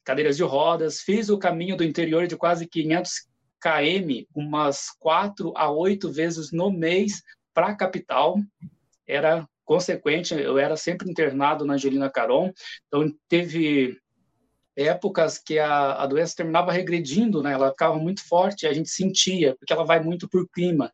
cadeiras 0.03 0.37
de 0.37 0.43
rodas, 0.43 1.03
fiz 1.03 1.29
o 1.29 1.39
caminho 1.39 1.77
do 1.77 1.85
interior 1.85 2.27
de 2.27 2.37
quase 2.37 2.67
500 2.67 3.29
km, 3.61 4.27
umas 4.35 4.91
quatro 4.99 5.53
a 5.57 5.71
oito 5.71 6.11
vezes 6.11 6.51
no 6.51 6.69
mês 6.69 7.23
para 7.55 7.69
a 7.69 7.77
capital. 7.77 8.41
Era 9.07 9.49
consequente, 9.65 10.35
eu 10.35 10.59
era 10.59 10.77
sempre 10.77 11.09
internado 11.09 11.65
na 11.65 11.75
Angelina 11.75 12.11
Caron, 12.11 12.53
então 12.89 13.09
teve 13.29 13.97
épocas 14.75 15.39
que 15.39 15.61
a, 15.61 15.93
a 16.03 16.07
doença 16.09 16.35
terminava 16.37 16.73
regredindo, 16.73 17.41
né? 17.41 17.53
Ela 17.53 17.71
ficava 17.71 17.97
muito 17.97 18.27
forte, 18.27 18.67
a 18.67 18.73
gente 18.73 18.89
sentia, 18.89 19.55
porque 19.55 19.73
ela 19.73 19.85
vai 19.85 20.03
muito 20.03 20.29
por 20.29 20.49
clima. 20.49 20.93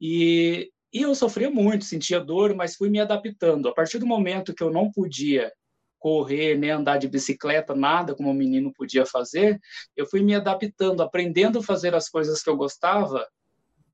E, 0.00 0.72
e 0.92 1.02
eu 1.02 1.14
sofria 1.14 1.50
muito, 1.50 1.84
sentia 1.84 2.20
dor, 2.20 2.54
mas 2.54 2.76
fui 2.76 2.88
me 2.88 3.00
adaptando. 3.00 3.68
A 3.68 3.74
partir 3.74 3.98
do 3.98 4.06
momento 4.06 4.54
que 4.54 4.62
eu 4.62 4.70
não 4.70 4.90
podia 4.90 5.52
correr, 5.98 6.56
nem 6.56 6.70
andar 6.70 6.96
de 6.96 7.06
bicicleta, 7.06 7.74
nada 7.74 8.14
como 8.14 8.30
um 8.30 8.34
menino 8.34 8.72
podia 8.72 9.04
fazer, 9.04 9.60
eu 9.94 10.06
fui 10.06 10.22
me 10.22 10.34
adaptando, 10.34 11.02
aprendendo 11.02 11.58
a 11.58 11.62
fazer 11.62 11.94
as 11.94 12.08
coisas 12.08 12.42
que 12.42 12.48
eu 12.48 12.56
gostava 12.56 13.26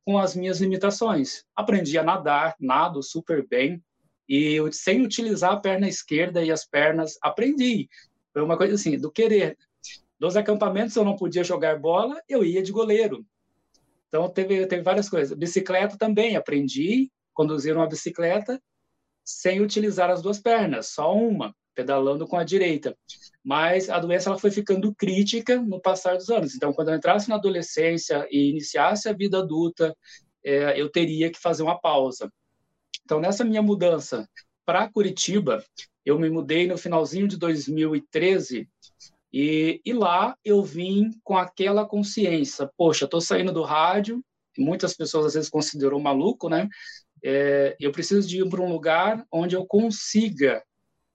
com 0.05 0.17
as 0.17 0.37
minhas 0.37 0.61
limitações. 0.61 1.45
Aprendi 1.55 1.99
a 1.99 2.05
nadar, 2.05 2.55
nado 2.61 3.03
super 3.03 3.47
bem, 3.47 3.83
e 4.29 4.57
sem 4.73 5.03
utilizar 5.03 5.53
a 5.53 5.61
perna 5.61 5.89
esquerda 5.89 6.43
e 6.45 6.51
as 6.51 6.65
pernas, 6.65 7.19
aprendi. 7.21 7.89
Foi 8.33 8.43
uma 8.43 8.57
coisa 8.57 8.75
assim, 8.75 8.99
do 8.99 9.11
querer. 9.11 9.57
Dos 10.19 10.37
acampamentos 10.37 10.95
eu 10.97 11.05
não 11.05 11.17
podia 11.17 11.45
jogar 11.45 11.79
bola, 11.79 12.21
eu 12.29 12.45
ia 12.45 12.63
de 12.63 12.73
goleiro. 12.73 13.25
Então 14.17 14.31
teve, 14.31 14.67
teve 14.67 14.83
várias 14.83 15.11
coisas. 15.11 15.37
Bicicleta 15.37 15.99
também, 15.99 16.37
aprendi 16.37 17.11
a 17.13 17.35
conduzir 17.35 17.77
uma 17.77 17.87
bicicleta 17.87 18.59
sem 19.23 19.61
utilizar 19.61 20.09
as 20.09 20.23
duas 20.23 20.39
pernas, 20.39 20.89
só 20.89 21.15
uma 21.15 21.55
pedalando 21.75 22.27
com 22.27 22.39
a 22.39 22.45
direita. 22.45 22.97
Mas 23.45 23.91
a 23.91 23.99
doença 23.99 24.31
ela 24.31 24.39
foi 24.39 24.51
ficando 24.51 24.95
crítica 24.95 25.61
no 25.61 25.79
passar 25.79 26.17
dos 26.17 26.31
anos. 26.31 26.55
Então, 26.55 26.73
quando 26.73 26.89
eu 26.89 26.97
entrasse 26.97 27.29
na 27.29 27.35
adolescência 27.35 28.27
e 28.31 28.49
iniciasse 28.49 29.07
a 29.07 29.13
vida 29.13 29.41
adulta, 29.41 29.95
é, 30.43 30.81
eu 30.81 30.89
teria 30.91 31.31
que 31.31 31.39
fazer 31.39 31.63
uma 31.63 31.79
pausa. 31.79 32.33
Então, 33.05 33.21
nessa 33.21 33.45
minha 33.45 33.61
mudança 33.61 34.27
para 34.65 34.91
Curitiba, 34.91 35.63
eu 36.07 36.19
me 36.19 36.31
mudei 36.31 36.67
no 36.67 36.79
finalzinho 36.79 37.29
de 37.29 37.37
2013 37.37 38.67
e, 39.33 39.81
e 39.85 39.93
lá 39.93 40.37
eu 40.45 40.63
vim 40.63 41.11
com 41.23 41.37
aquela 41.37 41.87
consciência, 41.87 42.71
poxa, 42.77 43.05
estou 43.05 43.21
saindo 43.21 43.53
do 43.53 43.63
rádio, 43.63 44.25
muitas 44.59 44.95
pessoas 44.95 45.27
às 45.27 45.35
vezes 45.35 45.51
consideram 45.51 46.01
maluco, 46.01 46.49
né? 46.49 46.69
É, 47.23 47.77
eu 47.81 47.93
preciso 47.93 48.27
de 48.27 48.41
ir 48.41 48.49
para 48.49 48.61
um 48.61 48.71
lugar 48.71 49.25
onde 49.33 49.57
eu 49.57 49.67
consiga 49.67 50.63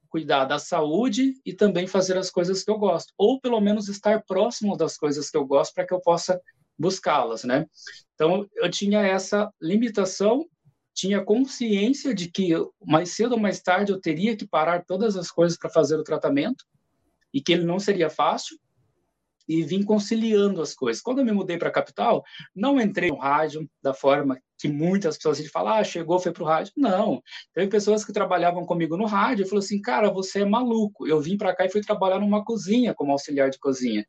cuidar 0.09 0.45
da 0.45 0.59
saúde 0.59 1.35
e 1.45 1.53
também 1.53 1.87
fazer 1.87 2.17
as 2.17 2.29
coisas 2.29 2.63
que 2.63 2.69
eu 2.69 2.77
gosto, 2.77 3.13
ou 3.17 3.39
pelo 3.39 3.61
menos 3.61 3.87
estar 3.87 4.21
próximo 4.25 4.75
das 4.75 4.97
coisas 4.97 5.29
que 5.29 5.37
eu 5.37 5.45
gosto 5.45 5.73
para 5.73 5.87
que 5.87 5.93
eu 5.93 6.01
possa 6.01 6.39
buscá-las, 6.77 7.43
né? 7.43 7.65
Então 8.13 8.45
eu 8.55 8.69
tinha 8.69 9.01
essa 9.01 9.49
limitação, 9.61 10.45
tinha 10.93 11.23
consciência 11.23 12.13
de 12.13 12.29
que 12.29 12.49
mais 12.85 13.15
cedo 13.15 13.33
ou 13.33 13.39
mais 13.39 13.61
tarde 13.61 13.91
eu 13.91 14.01
teria 14.01 14.35
que 14.35 14.45
parar 14.45 14.83
todas 14.85 15.15
as 15.15 15.31
coisas 15.31 15.57
para 15.57 15.69
fazer 15.69 15.95
o 15.95 16.03
tratamento 16.03 16.65
e 17.33 17.41
que 17.41 17.53
ele 17.53 17.63
não 17.63 17.79
seria 17.79 18.09
fácil, 18.09 18.57
e 19.47 19.63
vim 19.63 19.83
conciliando 19.83 20.61
as 20.61 20.73
coisas. 20.73 21.01
Quando 21.01 21.19
eu 21.19 21.25
me 21.25 21.31
mudei 21.31 21.57
para 21.57 21.69
a 21.69 21.73
capital, 21.73 22.23
não 22.55 22.79
entrei 22.79 23.09
no 23.09 23.17
rádio 23.17 23.69
da 23.81 23.93
forma 23.93 24.39
que 24.57 24.67
muitas 24.67 25.17
pessoas 25.17 25.39
a 25.39 25.41
gente 25.41 25.51
fala, 25.51 25.79
ah, 25.79 25.83
chegou, 25.83 26.19
foi 26.19 26.31
para 26.31 26.43
o 26.43 26.45
rádio. 26.45 26.71
Não. 26.77 27.21
Teve 27.53 27.67
pessoas 27.67 28.05
que 28.05 28.13
trabalhavam 28.13 28.65
comigo 28.65 28.95
no 28.95 29.05
rádio 29.05 29.43
e 29.43 29.45
falaram 29.45 29.65
assim, 29.65 29.81
cara, 29.81 30.09
você 30.09 30.41
é 30.41 30.45
maluco. 30.45 31.07
Eu 31.07 31.19
vim 31.19 31.37
para 31.37 31.55
cá 31.55 31.65
e 31.65 31.69
fui 31.69 31.81
trabalhar 31.81 32.19
numa 32.19 32.45
cozinha 32.45 32.93
como 32.93 33.11
auxiliar 33.11 33.49
de 33.49 33.59
cozinha. 33.59 34.05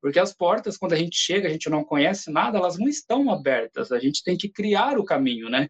Porque 0.00 0.18
as 0.18 0.32
portas, 0.32 0.78
quando 0.78 0.94
a 0.94 0.96
gente 0.96 1.16
chega, 1.16 1.46
a 1.46 1.52
gente 1.52 1.68
não 1.68 1.84
conhece 1.84 2.30
nada, 2.30 2.58
elas 2.58 2.78
não 2.78 2.88
estão 2.88 3.30
abertas. 3.30 3.92
A 3.92 3.98
gente 4.00 4.24
tem 4.24 4.36
que 4.36 4.48
criar 4.48 4.98
o 4.98 5.04
caminho, 5.04 5.50
né? 5.50 5.68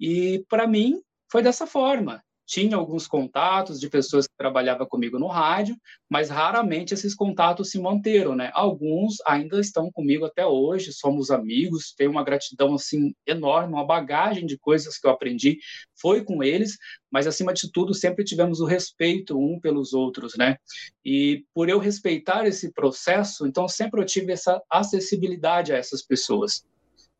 E 0.00 0.44
para 0.48 0.66
mim 0.66 1.00
foi 1.30 1.42
dessa 1.42 1.66
forma 1.66 2.24
tinha 2.48 2.78
alguns 2.78 3.06
contatos 3.06 3.78
de 3.78 3.90
pessoas 3.90 4.26
que 4.26 4.34
trabalhavam 4.34 4.86
comigo 4.86 5.18
no 5.18 5.26
rádio, 5.26 5.76
mas 6.08 6.30
raramente 6.30 6.94
esses 6.94 7.14
contatos 7.14 7.70
se 7.70 7.78
manteram, 7.78 8.34
né? 8.34 8.50
Alguns 8.54 9.16
ainda 9.26 9.60
estão 9.60 9.92
comigo 9.92 10.24
até 10.24 10.46
hoje, 10.46 10.90
somos 10.90 11.30
amigos, 11.30 11.92
tenho 11.94 12.10
uma 12.10 12.24
gratidão 12.24 12.74
assim 12.74 13.14
enorme, 13.26 13.74
uma 13.74 13.84
bagagem 13.84 14.46
de 14.46 14.56
coisas 14.56 14.96
que 14.96 15.06
eu 15.06 15.10
aprendi 15.10 15.58
foi 16.00 16.24
com 16.24 16.42
eles, 16.42 16.78
mas 17.10 17.26
acima 17.26 17.52
de 17.52 17.70
tudo 17.70 17.92
sempre 17.92 18.24
tivemos 18.24 18.60
o 18.60 18.64
respeito 18.64 19.38
um 19.38 19.60
pelos 19.60 19.92
outros, 19.92 20.34
né? 20.34 20.56
E 21.04 21.44
por 21.52 21.68
eu 21.68 21.78
respeitar 21.78 22.46
esse 22.46 22.72
processo, 22.72 23.46
então 23.46 23.68
sempre 23.68 24.00
eu 24.00 24.06
tive 24.06 24.32
essa 24.32 24.58
acessibilidade 24.70 25.74
a 25.74 25.76
essas 25.76 26.00
pessoas. 26.00 26.64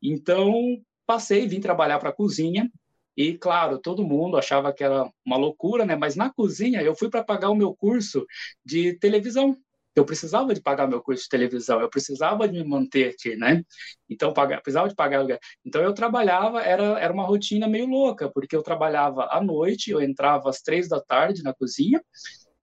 Então 0.02 0.80
passei, 1.06 1.46
vim 1.46 1.60
trabalhar 1.60 1.98
para 1.98 2.08
a 2.08 2.14
cozinha, 2.14 2.70
e, 3.18 3.36
claro, 3.36 3.80
todo 3.80 4.06
mundo 4.06 4.36
achava 4.36 4.72
que 4.72 4.84
era 4.84 5.10
uma 5.26 5.36
loucura, 5.36 5.84
né? 5.84 5.96
Mas 5.96 6.14
na 6.14 6.32
cozinha 6.32 6.80
eu 6.82 6.94
fui 6.94 7.10
para 7.10 7.24
pagar 7.24 7.50
o 7.50 7.54
meu 7.54 7.74
curso 7.74 8.24
de 8.64 8.96
televisão. 9.00 9.56
Eu 9.96 10.04
precisava 10.04 10.54
de 10.54 10.60
pagar 10.60 10.86
meu 10.86 11.02
curso 11.02 11.24
de 11.24 11.28
televisão, 11.28 11.80
eu 11.80 11.90
precisava 11.90 12.46
de 12.46 12.56
me 12.56 12.64
manter 12.64 13.08
aqui, 13.08 13.34
né? 13.34 13.64
Então, 14.08 14.32
pagar, 14.32 14.62
precisava 14.62 14.88
de 14.88 14.94
pagar 14.94 15.22
lugar. 15.22 15.40
Então, 15.64 15.82
eu 15.82 15.92
trabalhava, 15.92 16.62
era, 16.62 17.00
era 17.00 17.12
uma 17.12 17.24
rotina 17.26 17.66
meio 17.66 17.88
louca, 17.88 18.30
porque 18.30 18.54
eu 18.54 18.62
trabalhava 18.62 19.26
à 19.32 19.42
noite, 19.42 19.90
eu 19.90 20.00
entrava 20.00 20.48
às 20.48 20.62
três 20.62 20.88
da 20.88 21.00
tarde 21.00 21.42
na 21.42 21.52
cozinha, 21.52 22.00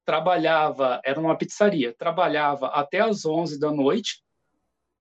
trabalhava, 0.05 1.01
era 1.03 1.19
uma 1.19 1.37
pizzaria, 1.37 1.93
trabalhava 1.97 2.67
até 2.67 3.01
às 3.01 3.25
onze 3.25 3.59
da 3.59 3.73
noite, 3.73 4.23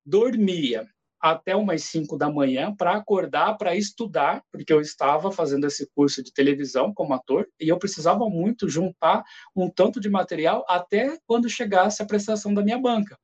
dormia 0.05 0.89
até 1.25 1.57
umas 1.57 1.83
5 1.85 2.19
da 2.19 2.31
manhã 2.31 2.77
para 2.77 2.93
acordar, 2.93 3.57
para 3.57 3.75
estudar, 3.75 4.45
porque 4.53 4.71
eu 4.71 4.79
estava 4.79 5.33
fazendo 5.33 5.67
esse 5.67 5.89
curso 5.95 6.23
de 6.23 6.31
televisão 6.31 6.93
como 6.93 7.15
ator 7.15 7.49
e 7.59 7.67
eu 7.67 7.79
precisava 7.79 8.29
muito 8.29 8.69
juntar 8.69 9.25
um 9.57 9.71
tanto 9.71 9.99
de 9.99 10.11
material 10.11 10.67
até 10.69 11.19
quando 11.27 11.49
chegasse 11.49 12.03
a 12.03 12.05
prestação 12.05 12.53
da 12.53 12.63
minha 12.63 12.77
banca. 12.77 13.19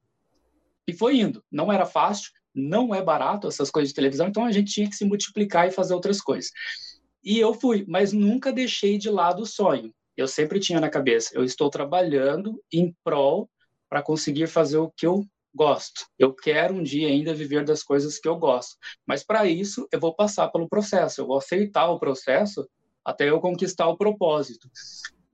E 0.88 0.94
foi 0.94 1.18
indo. 1.20 1.44
Não 1.52 1.70
era 1.70 1.84
fácil, 1.84 2.30
não 2.54 2.94
é 2.94 3.02
barato 3.02 3.46
essas 3.46 3.70
coisas 3.70 3.90
de 3.90 3.94
televisão, 3.94 4.28
então 4.28 4.46
a 4.46 4.50
gente 4.50 4.72
tinha 4.72 4.88
que 4.88 4.96
se 4.96 5.04
multiplicar 5.04 5.68
e 5.68 5.70
fazer 5.70 5.92
outras 5.92 6.22
coisas. 6.22 6.50
E 7.22 7.38
eu 7.38 7.52
fui, 7.52 7.84
mas 7.86 8.14
nunca 8.14 8.50
deixei 8.50 8.96
de 8.96 9.10
lado 9.10 9.42
o 9.42 9.46
sonho. 9.46 9.92
Eu 10.16 10.26
sempre 10.26 10.58
tinha 10.58 10.80
na 10.80 10.88
cabeça, 10.88 11.32
eu 11.34 11.44
estou 11.44 11.68
trabalhando 11.68 12.58
em 12.72 12.96
prol 13.04 13.46
para 13.90 14.02
conseguir 14.02 14.46
fazer 14.46 14.78
o 14.78 14.90
que 14.90 15.06
eu 15.06 15.22
gosto. 15.54 16.06
Eu 16.18 16.34
quero 16.34 16.74
um 16.74 16.82
dia 16.82 17.08
ainda 17.08 17.34
viver 17.34 17.64
das 17.64 17.82
coisas 17.82 18.18
que 18.18 18.28
eu 18.28 18.36
gosto. 18.36 18.76
Mas 19.06 19.24
para 19.24 19.46
isso, 19.46 19.86
eu 19.92 20.00
vou 20.00 20.14
passar 20.14 20.48
pelo 20.48 20.68
processo, 20.68 21.20
eu 21.20 21.26
vou 21.26 21.38
aceitar 21.38 21.88
o 21.90 21.98
processo 21.98 22.68
até 23.04 23.28
eu 23.28 23.40
conquistar 23.40 23.88
o 23.88 23.96
propósito. 23.96 24.68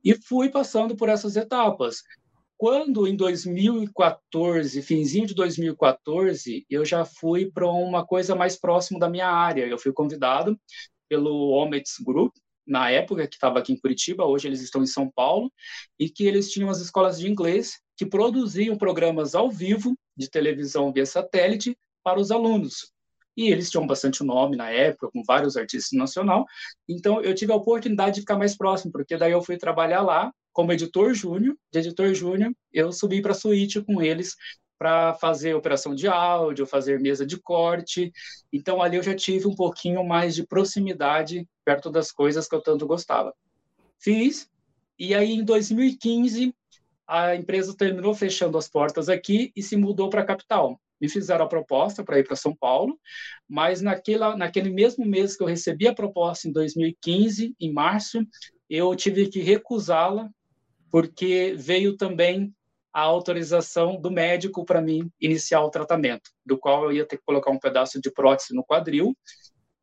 E 0.05 0.15
fui 0.15 0.49
passando 0.51 0.97
por 0.97 1.09
essas 1.09 1.37
etapas. 1.37 2.03
quando 2.59 3.07
em 3.07 3.15
2014, 3.15 4.81
finzinho 4.81 5.27
de 5.27 5.35
2014, 5.35 6.65
eu 6.71 6.87
já 6.87 7.05
fui 7.05 7.51
para 7.51 7.69
uma 7.69 8.07
coisa 8.07 8.35
mais 8.35 8.57
próximo 8.57 8.99
da 8.99 9.11
minha 9.11 9.29
área. 9.29 9.67
Eu 9.67 9.79
fui 9.79 9.93
convidado 9.93 10.59
pelo 11.09 11.51
Omets 11.51 11.97
Group, 12.03 12.35
na 12.67 12.91
época 12.91 13.29
que 13.29 13.37
estava 13.37 13.59
aqui 13.59 13.73
em 13.73 13.79
Curitiba, 13.79 14.25
hoje 14.25 14.49
eles 14.49 14.61
estão 14.61 14.83
em 14.83 14.87
São 14.87 15.09
Paulo, 15.09 15.53
e 15.99 16.11
que 16.11 16.25
eles 16.25 16.51
tinham 16.51 16.69
as 16.69 16.81
escolas 16.81 17.19
de 17.19 17.29
inglês 17.29 17.81
que 17.97 18.05
produziam 18.05 18.77
programas 18.77 19.35
ao 19.35 19.51
vivo 19.51 19.97
de 20.17 20.31
televisão 20.31 20.93
via 20.93 21.07
satélite 21.07 21.77
para 22.03 22.21
os 22.21 22.31
alunos. 22.31 22.93
E 23.37 23.51
eles 23.51 23.71
tinham 23.71 23.87
bastante 23.87 24.25
nome 24.25 24.57
na 24.57 24.71
época, 24.71 25.11
com 25.11 25.23
vários 25.23 25.57
artistas 25.57 25.93
nacional. 25.93 26.47
Então 26.89 27.21
eu 27.21 27.35
tive 27.35 27.53
a 27.53 27.57
oportunidade 27.57 28.15
de 28.15 28.21
ficar 28.21 28.39
mais 28.39 28.57
próximo, 28.57 28.91
porque 28.91 29.17
daí 29.17 29.33
eu 29.33 29.43
fui 29.43 29.59
trabalhar 29.59 30.01
lá 30.01 30.33
como 30.53 30.73
editor 30.73 31.13
júnior. 31.13 31.55
De 31.71 31.81
editor 31.81 32.15
júnior, 32.15 32.53
eu 32.73 32.91
subi 32.93 33.21
para 33.21 33.33
a 33.33 33.35
suíte 33.35 33.83
com 33.83 34.01
eles 34.01 34.35
para 34.79 35.15
fazer 35.15 35.55
operação 35.55 35.95
de 35.95 36.07
áudio, 36.09 36.67
fazer 36.67 37.01
mesa 37.01 37.27
de 37.27 37.39
corte. 37.39 38.11
Então 38.53 38.81
ali 38.81 38.97
eu 38.97 39.03
já 39.03 39.15
tive 39.15 39.47
um 39.47 39.55
pouquinho 39.55 40.03
mais 40.05 40.35
de 40.35 40.47
proximidade 40.47 41.47
perto 41.65 41.91
das 41.91 42.11
coisas 42.11 42.49
que 42.49 42.55
eu 42.55 42.63
tanto 42.63 42.87
gostava. 42.87 43.35
Fiz, 43.99 44.49
e 44.99 45.15
aí 45.15 45.33
em 45.33 45.45
2015 45.45 46.55
a 47.07 47.35
empresa 47.37 47.77
terminou 47.77 48.15
fechando 48.15 48.59
as 48.59 48.69
portas 48.69 49.09
aqui 49.09 49.53
e 49.55 49.63
se 49.63 49.77
mudou 49.77 50.11
para 50.11 50.23
a 50.23 50.27
capital. 50.27 50.81
Me 51.01 51.09
fizeram 51.09 51.45
a 51.45 51.49
proposta 51.49 52.03
para 52.03 52.19
ir 52.19 52.25
para 52.25 52.37
São 52.37 52.55
Paulo, 52.55 52.99
mas 53.49 53.83
naquela, 53.83 54.37
naquele 54.37 54.71
mesmo 54.71 55.05
mês 55.05 55.37
que 55.37 55.43
eu 55.43 55.47
recebi 55.47 55.87
a 55.87 55.95
proposta, 55.95 56.49
em 56.49 56.53
2015, 56.53 57.55
em 57.61 57.73
março, 57.73 58.27
eu 58.69 58.95
tive 58.97 59.29
que 59.29 59.41
recusá-la, 59.41 60.29
porque 60.91 61.55
veio 61.57 61.97
também 61.97 62.55
a 62.93 63.03
autorização 63.03 64.01
do 64.01 64.11
médico 64.11 64.65
para 64.65 64.81
mim 64.81 65.11
iniciar 65.21 65.63
o 65.63 65.71
tratamento, 65.71 66.31
do 66.45 66.57
qual 66.57 66.85
eu 66.85 66.93
ia 66.93 67.07
ter 67.07 67.19
que 67.19 67.25
colocar 67.27 67.51
um 67.51 67.59
pedaço 67.59 68.01
de 68.01 68.11
prótese 68.11 68.55
no 68.55 68.65
quadril 68.65 69.15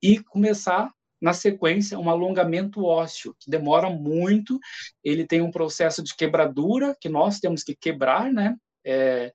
e 0.01 0.19
começar 0.19 0.91
na 1.23 1.33
sequência 1.33 1.97
um 1.97 2.09
alongamento 2.09 2.83
ósseo, 2.83 3.33
que 3.39 3.49
demora 3.49 3.89
muito, 3.89 4.59
ele 5.01 5.25
tem 5.25 5.41
um 5.41 5.51
processo 5.51 6.03
de 6.03 6.13
quebradura 6.13 6.97
que 6.99 7.07
nós 7.07 7.39
temos 7.39 7.63
que 7.63 7.73
quebrar, 7.73 8.29
né? 8.29 8.57
É, 8.85 9.31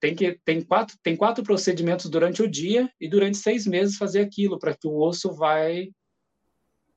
tem 0.00 0.14
que 0.14 0.40
tem 0.42 0.62
quatro 0.62 0.96
tem 1.02 1.14
quatro 1.14 1.44
procedimentos 1.44 2.08
durante 2.08 2.42
o 2.42 2.50
dia 2.50 2.90
e 2.98 3.06
durante 3.06 3.36
seis 3.36 3.66
meses 3.66 3.98
fazer 3.98 4.20
aquilo 4.20 4.58
para 4.58 4.74
que 4.74 4.88
o 4.88 4.98
osso 4.98 5.30
vai 5.34 5.90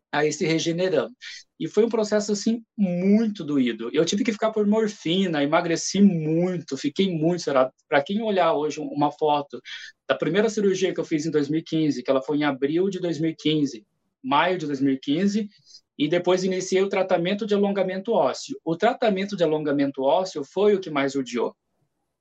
aí 0.10 0.32
se 0.32 0.46
regenerando. 0.46 1.14
E 1.60 1.68
foi 1.68 1.86
um 1.86 1.90
processo 1.90 2.32
assim 2.32 2.64
muito 2.78 3.44
doído. 3.44 3.90
Eu 3.92 4.06
tive 4.06 4.24
que 4.24 4.32
ficar 4.32 4.52
por 4.52 4.66
morfina, 4.68 5.44
emagreci 5.44 6.02
muito, 6.02 6.78
fiquei 6.78 7.12
muito 7.12 7.44
Para 7.90 8.04
quem 8.04 8.22
olhar 8.22 8.54
hoje 8.54 8.80
uma 8.80 9.12
foto 9.12 9.60
da 10.08 10.16
primeira 10.16 10.50
cirurgia 10.50 10.94
que 10.94 11.00
eu 11.00 11.06
fiz 11.06 11.26
em 11.26 11.32
2015, 11.32 12.04
que 12.04 12.12
ela 12.12 12.22
foi 12.22 12.38
em 12.38 12.44
abril 12.44 12.90
de 12.90 13.00
2015, 13.00 13.86
maio 14.24 14.58
de 14.58 14.68
2015, 14.68 15.50
e 15.98 16.08
depois 16.08 16.44
iniciei 16.44 16.82
o 16.84 16.90
tratamento 16.90 17.46
de 17.46 17.56
alongamento 17.56 18.12
ósseo. 18.14 18.60
O 18.64 18.76
tratamento 18.76 19.36
de 19.36 19.44
alongamento 19.44 20.04
ósseo 20.04 20.44
foi 20.44 20.76
o 20.76 20.80
que 20.80 20.92
mais 20.92 21.16
odiou, 21.16 21.56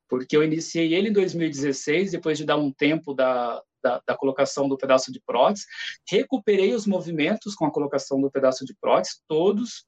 porque 0.08 0.36
eu 0.36 0.42
iniciei 0.42 0.94
ele 0.94 1.10
em 1.10 1.12
2016, 1.12 2.12
depois 2.12 2.38
de 2.38 2.44
dar 2.44 2.56
um 2.56 2.72
tempo 2.72 3.12
da, 3.12 3.62
da, 3.86 4.02
da, 4.04 4.16
colocação 4.16 4.68
do 4.68 4.76
pedaço 4.76 5.12
de 5.12 5.20
prótese, 5.20 5.64
recuperei 6.08 6.74
os 6.74 6.86
movimentos 6.86 7.54
com 7.54 7.64
a 7.64 7.70
colocação 7.70 8.20
do 8.20 8.30
pedaço 8.30 8.64
de 8.64 8.74
prótese, 8.74 9.20
todos, 9.28 9.86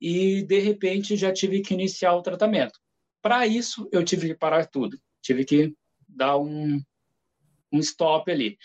e 0.00 0.42
de 0.42 0.60
repente 0.60 1.16
já 1.16 1.32
tive 1.32 1.60
que 1.60 1.74
iniciar 1.74 2.14
o 2.14 2.22
tratamento. 2.22 2.78
Para 3.20 3.46
isso, 3.46 3.88
eu 3.92 4.04
tive 4.04 4.28
que 4.28 4.34
parar 4.34 4.66
tudo, 4.66 4.96
tive 5.20 5.44
que 5.44 5.74
dar 6.08 6.38
um, 6.38 6.80
um 7.72 7.78
stop 7.80 8.30
ali. 8.30 8.56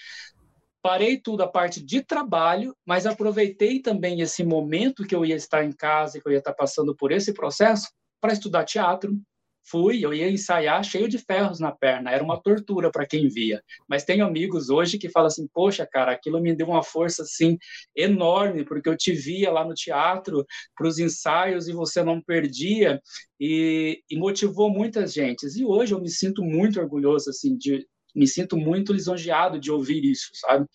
Parei 0.84 1.20
tudo 1.20 1.42
a 1.42 1.48
parte 1.48 1.84
de 1.84 2.04
trabalho, 2.04 2.76
mas 2.86 3.08
aproveitei 3.08 3.82
também 3.82 4.22
esse 4.22 4.44
momento 4.44 5.04
que 5.04 5.16
eu 5.16 5.26
ia 5.26 5.36
estar 5.36 5.66
em 5.66 5.72
casa, 5.72 6.22
que 6.22 6.28
eu 6.28 6.32
ia 6.32 6.38
estar 6.38 6.54
passando 6.54 6.96
por 6.96 7.12
esse 7.12 7.34
processo, 7.34 7.90
para 8.22 8.34
estudar 8.34 8.66
teatro, 8.66 9.20
fui, 9.66 10.04
eu 10.06 10.14
ia 10.14 10.30
ensaiar 10.30 10.84
cheio 10.84 11.08
de 11.08 11.18
ferros 11.18 11.60
na 11.60 11.72
perna, 11.72 12.12
era 12.12 12.24
uma 12.24 12.42
tortura 12.42 12.92
para 12.92 13.06
quem 13.06 13.28
via. 13.28 13.62
Mas 13.88 14.04
tenho 14.04 14.26
amigos 14.26 14.70
hoje 14.70 14.98
que 14.98 15.10
falam 15.10 15.28
assim: 15.28 15.48
"Poxa, 15.54 15.86
cara, 15.86 16.12
aquilo 16.12 16.42
me 16.42 16.56
deu 16.56 16.68
uma 16.68 16.84
força 16.84 17.24
assim 17.24 17.58
enorme, 17.96 18.64
porque 18.66 18.90
eu 18.90 18.98
te 18.98 19.12
via 19.14 19.52
lá 19.52 19.66
no 19.66 19.74
teatro 19.74 20.46
para 20.76 20.88
os 20.88 21.00
ensaios 21.00 21.68
e 21.68 21.74
você 21.74 22.04
não 22.04 22.22
perdia 22.22 23.02
e, 23.40 24.02
e 24.10 24.18
motivou 24.18 24.70
muitas 24.70 25.14
gentes. 25.14 25.56
E 25.56 25.66
hoje 25.66 25.94
eu 25.94 26.02
me 26.02 26.10
sinto 26.10 26.44
muito 26.44 26.80
orgulhoso 26.80 27.30
assim 27.30 27.58
de 27.58 27.86
me 28.16 28.26
sinto 28.28 28.56
muito 28.56 28.94
lisonjeado 28.94 29.60
de 29.60 29.70
ouvir 29.72 30.06
isso, 30.06 30.30
sabe? 30.34 30.66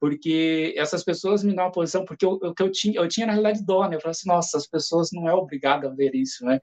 Porque 0.00 0.74
essas 0.76 1.04
pessoas 1.04 1.42
me 1.42 1.54
dão 1.54 1.64
uma 1.64 1.72
posição, 1.72 2.04
porque 2.04 2.24
eu, 2.24 2.38
eu, 2.42 2.54
eu, 2.58 2.70
tinha, 2.70 3.00
eu 3.00 3.08
tinha 3.08 3.26
na 3.26 3.32
realidade 3.32 3.64
dó, 3.64 3.88
né? 3.88 3.96
Eu 3.96 4.00
falei 4.00 4.12
assim, 4.12 4.28
nossa, 4.28 4.56
as 4.56 4.66
pessoas 4.66 5.10
não 5.12 5.28
é 5.28 5.34
obrigada 5.34 5.88
a 5.88 5.94
ver 5.94 6.14
isso, 6.14 6.44
né? 6.44 6.60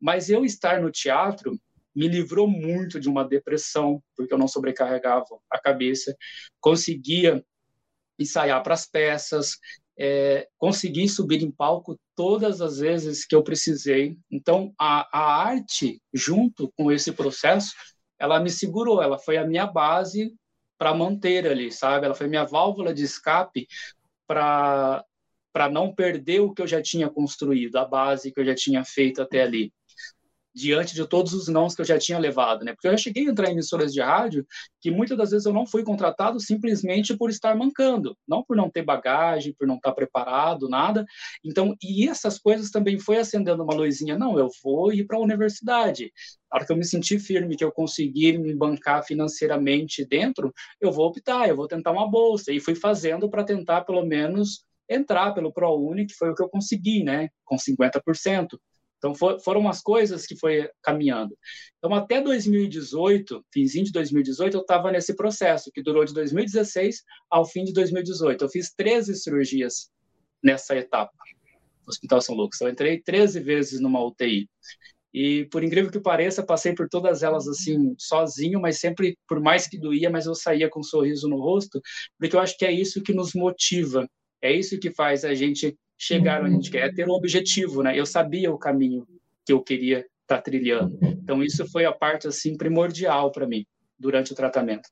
Mas 0.00 0.28
eu 0.28 0.44
estar 0.44 0.80
no 0.80 0.90
teatro 0.90 1.58
me 1.94 2.08
livrou 2.08 2.48
muito 2.48 2.98
de 2.98 3.08
uma 3.08 3.24
depressão, 3.24 4.02
porque 4.16 4.34
eu 4.34 4.38
não 4.38 4.48
sobrecarregava 4.48 5.24
a 5.50 5.58
cabeça, 5.58 6.14
conseguia 6.60 7.44
ensaiar 8.18 8.62
para 8.62 8.74
as 8.74 8.86
peças, 8.86 9.58
é, 9.96 10.48
consegui 10.58 11.08
subir 11.08 11.42
em 11.42 11.50
palco 11.50 11.98
todas 12.16 12.60
as 12.60 12.78
vezes 12.78 13.24
que 13.24 13.34
eu 13.34 13.42
precisei. 13.42 14.16
Então, 14.30 14.74
a, 14.78 15.08
a 15.12 15.44
arte, 15.44 16.00
junto 16.12 16.72
com 16.76 16.90
esse 16.90 17.12
processo, 17.12 17.72
ela 18.18 18.40
me 18.40 18.50
segurou, 18.50 19.02
ela 19.02 19.18
foi 19.18 19.36
a 19.36 19.46
minha 19.46 19.66
base 19.66 20.34
para 20.78 20.94
manter 20.94 21.46
ali, 21.46 21.70
sabe? 21.70 22.06
Ela 22.06 22.14
foi 22.14 22.28
minha 22.28 22.44
válvula 22.44 22.92
de 22.92 23.04
escape 23.04 23.66
para 24.26 25.04
para 25.52 25.70
não 25.70 25.94
perder 25.94 26.40
o 26.40 26.52
que 26.52 26.60
eu 26.60 26.66
já 26.66 26.82
tinha 26.82 27.08
construído, 27.08 27.76
a 27.76 27.84
base 27.84 28.32
que 28.32 28.40
eu 28.40 28.44
já 28.44 28.56
tinha 28.56 28.84
feito 28.84 29.22
até 29.22 29.40
ali 29.40 29.72
diante 30.54 30.94
de 30.94 31.06
todos 31.06 31.32
os 31.32 31.48
nãos 31.48 31.74
que 31.74 31.80
eu 31.80 31.84
já 31.84 31.98
tinha 31.98 32.18
levado, 32.18 32.64
né? 32.64 32.72
Porque 32.72 32.86
eu 32.86 32.92
já 32.92 32.96
cheguei 32.96 33.26
a 33.26 33.30
entrar 33.30 33.48
em 33.48 33.52
emissoras 33.52 33.92
de 33.92 34.00
rádio 34.00 34.46
que 34.80 34.90
muitas 34.90 35.18
das 35.18 35.30
vezes 35.30 35.46
eu 35.46 35.52
não 35.52 35.66
fui 35.66 35.82
contratado 35.82 36.38
simplesmente 36.38 37.16
por 37.16 37.28
estar 37.30 37.56
mancando, 37.56 38.16
não 38.26 38.42
por 38.44 38.56
não 38.56 38.70
ter 38.70 38.82
bagagem, 38.82 39.54
por 39.58 39.66
não 39.66 39.76
estar 39.76 39.92
preparado, 39.92 40.68
nada. 40.68 41.04
Então, 41.44 41.74
e 41.82 42.08
essas 42.08 42.38
coisas 42.38 42.70
também 42.70 42.98
foi 42.98 43.18
acendendo 43.18 43.64
uma 43.64 43.74
luzinha, 43.74 44.16
não, 44.16 44.38
eu 44.38 44.48
vou 44.62 44.92
ir 44.92 45.04
para 45.06 45.16
a 45.16 45.20
universidade. 45.20 46.12
Na 46.50 46.58
hora 46.58 46.66
que 46.66 46.72
eu 46.72 46.76
me 46.76 46.84
senti 46.84 47.18
firme, 47.18 47.56
que 47.56 47.64
eu 47.64 47.72
conseguir 47.72 48.38
me 48.38 48.54
bancar 48.54 49.04
financeiramente 49.04 50.04
dentro, 50.04 50.52
eu 50.80 50.92
vou 50.92 51.06
optar, 51.06 51.48
eu 51.48 51.56
vou 51.56 51.66
tentar 51.66 51.90
uma 51.90 52.08
bolsa. 52.08 52.52
E 52.52 52.60
fui 52.60 52.76
fazendo 52.76 53.28
para 53.28 53.42
tentar, 53.42 53.80
pelo 53.82 54.04
menos, 54.04 54.64
entrar 54.88 55.32
pelo 55.32 55.52
ProUni, 55.52 56.06
que 56.06 56.14
foi 56.14 56.30
o 56.30 56.34
que 56.34 56.42
eu 56.42 56.48
consegui, 56.48 57.02
né? 57.02 57.28
Com 57.44 57.56
50%. 57.56 58.58
Então, 59.04 59.14
for, 59.14 59.38
foram 59.38 59.60
umas 59.60 59.82
coisas 59.82 60.24
que 60.24 60.34
foi 60.34 60.66
caminhando. 60.82 61.36
Então, 61.76 61.94
até 61.94 62.22
2018, 62.22 63.44
finzinho 63.52 63.84
de 63.84 63.92
2018, 63.92 64.56
eu 64.56 64.60
estava 64.62 64.90
nesse 64.90 65.14
processo, 65.14 65.70
que 65.70 65.82
durou 65.82 66.06
de 66.06 66.14
2016 66.14 67.02
ao 67.28 67.44
fim 67.44 67.64
de 67.64 67.74
2018. 67.74 68.42
Eu 68.42 68.48
fiz 68.48 68.72
13 68.74 69.14
cirurgias 69.16 69.90
nessa 70.42 70.74
etapa. 70.74 71.12
Hospital 71.86 72.22
São 72.22 72.34
Lucas. 72.34 72.62
Eu 72.62 72.70
entrei 72.70 73.02
13 73.02 73.40
vezes 73.40 73.78
numa 73.78 74.02
UTI. 74.02 74.48
E, 75.12 75.44
por 75.50 75.62
incrível 75.62 75.90
que 75.90 76.00
pareça, 76.00 76.42
passei 76.42 76.74
por 76.74 76.88
todas 76.88 77.22
elas 77.22 77.46
assim, 77.46 77.94
sozinho, 77.98 78.58
mas 78.58 78.80
sempre, 78.80 79.18
por 79.28 79.38
mais 79.38 79.68
que 79.68 79.78
doía, 79.78 80.08
mas 80.08 80.24
eu 80.24 80.34
saía 80.34 80.70
com 80.70 80.80
um 80.80 80.82
sorriso 80.82 81.28
no 81.28 81.36
rosto, 81.36 81.78
porque 82.18 82.34
eu 82.34 82.40
acho 82.40 82.56
que 82.56 82.64
é 82.64 82.72
isso 82.72 83.02
que 83.02 83.12
nos 83.12 83.34
motiva, 83.34 84.08
é 84.44 84.52
isso 84.52 84.78
que 84.78 84.90
faz 84.90 85.24
a 85.24 85.32
gente 85.32 85.74
chegar 85.96 86.42
onde 86.42 86.50
a 86.50 86.54
gente 86.54 86.70
quer, 86.70 86.86
é 86.86 86.92
ter 86.92 87.08
um 87.08 87.12
objetivo, 87.12 87.82
né? 87.82 87.98
Eu 87.98 88.04
sabia 88.04 88.52
o 88.52 88.58
caminho 88.58 89.06
que 89.44 89.50
eu 89.50 89.62
queria 89.62 90.00
estar 90.00 90.36
tá 90.36 90.42
trilhando. 90.42 90.98
Então 91.02 91.42
isso 91.42 91.66
foi 91.70 91.86
a 91.86 91.92
parte 91.92 92.28
assim 92.28 92.54
primordial 92.54 93.32
para 93.32 93.46
mim 93.46 93.64
durante 93.98 94.32
o 94.32 94.36
tratamento. 94.36 94.90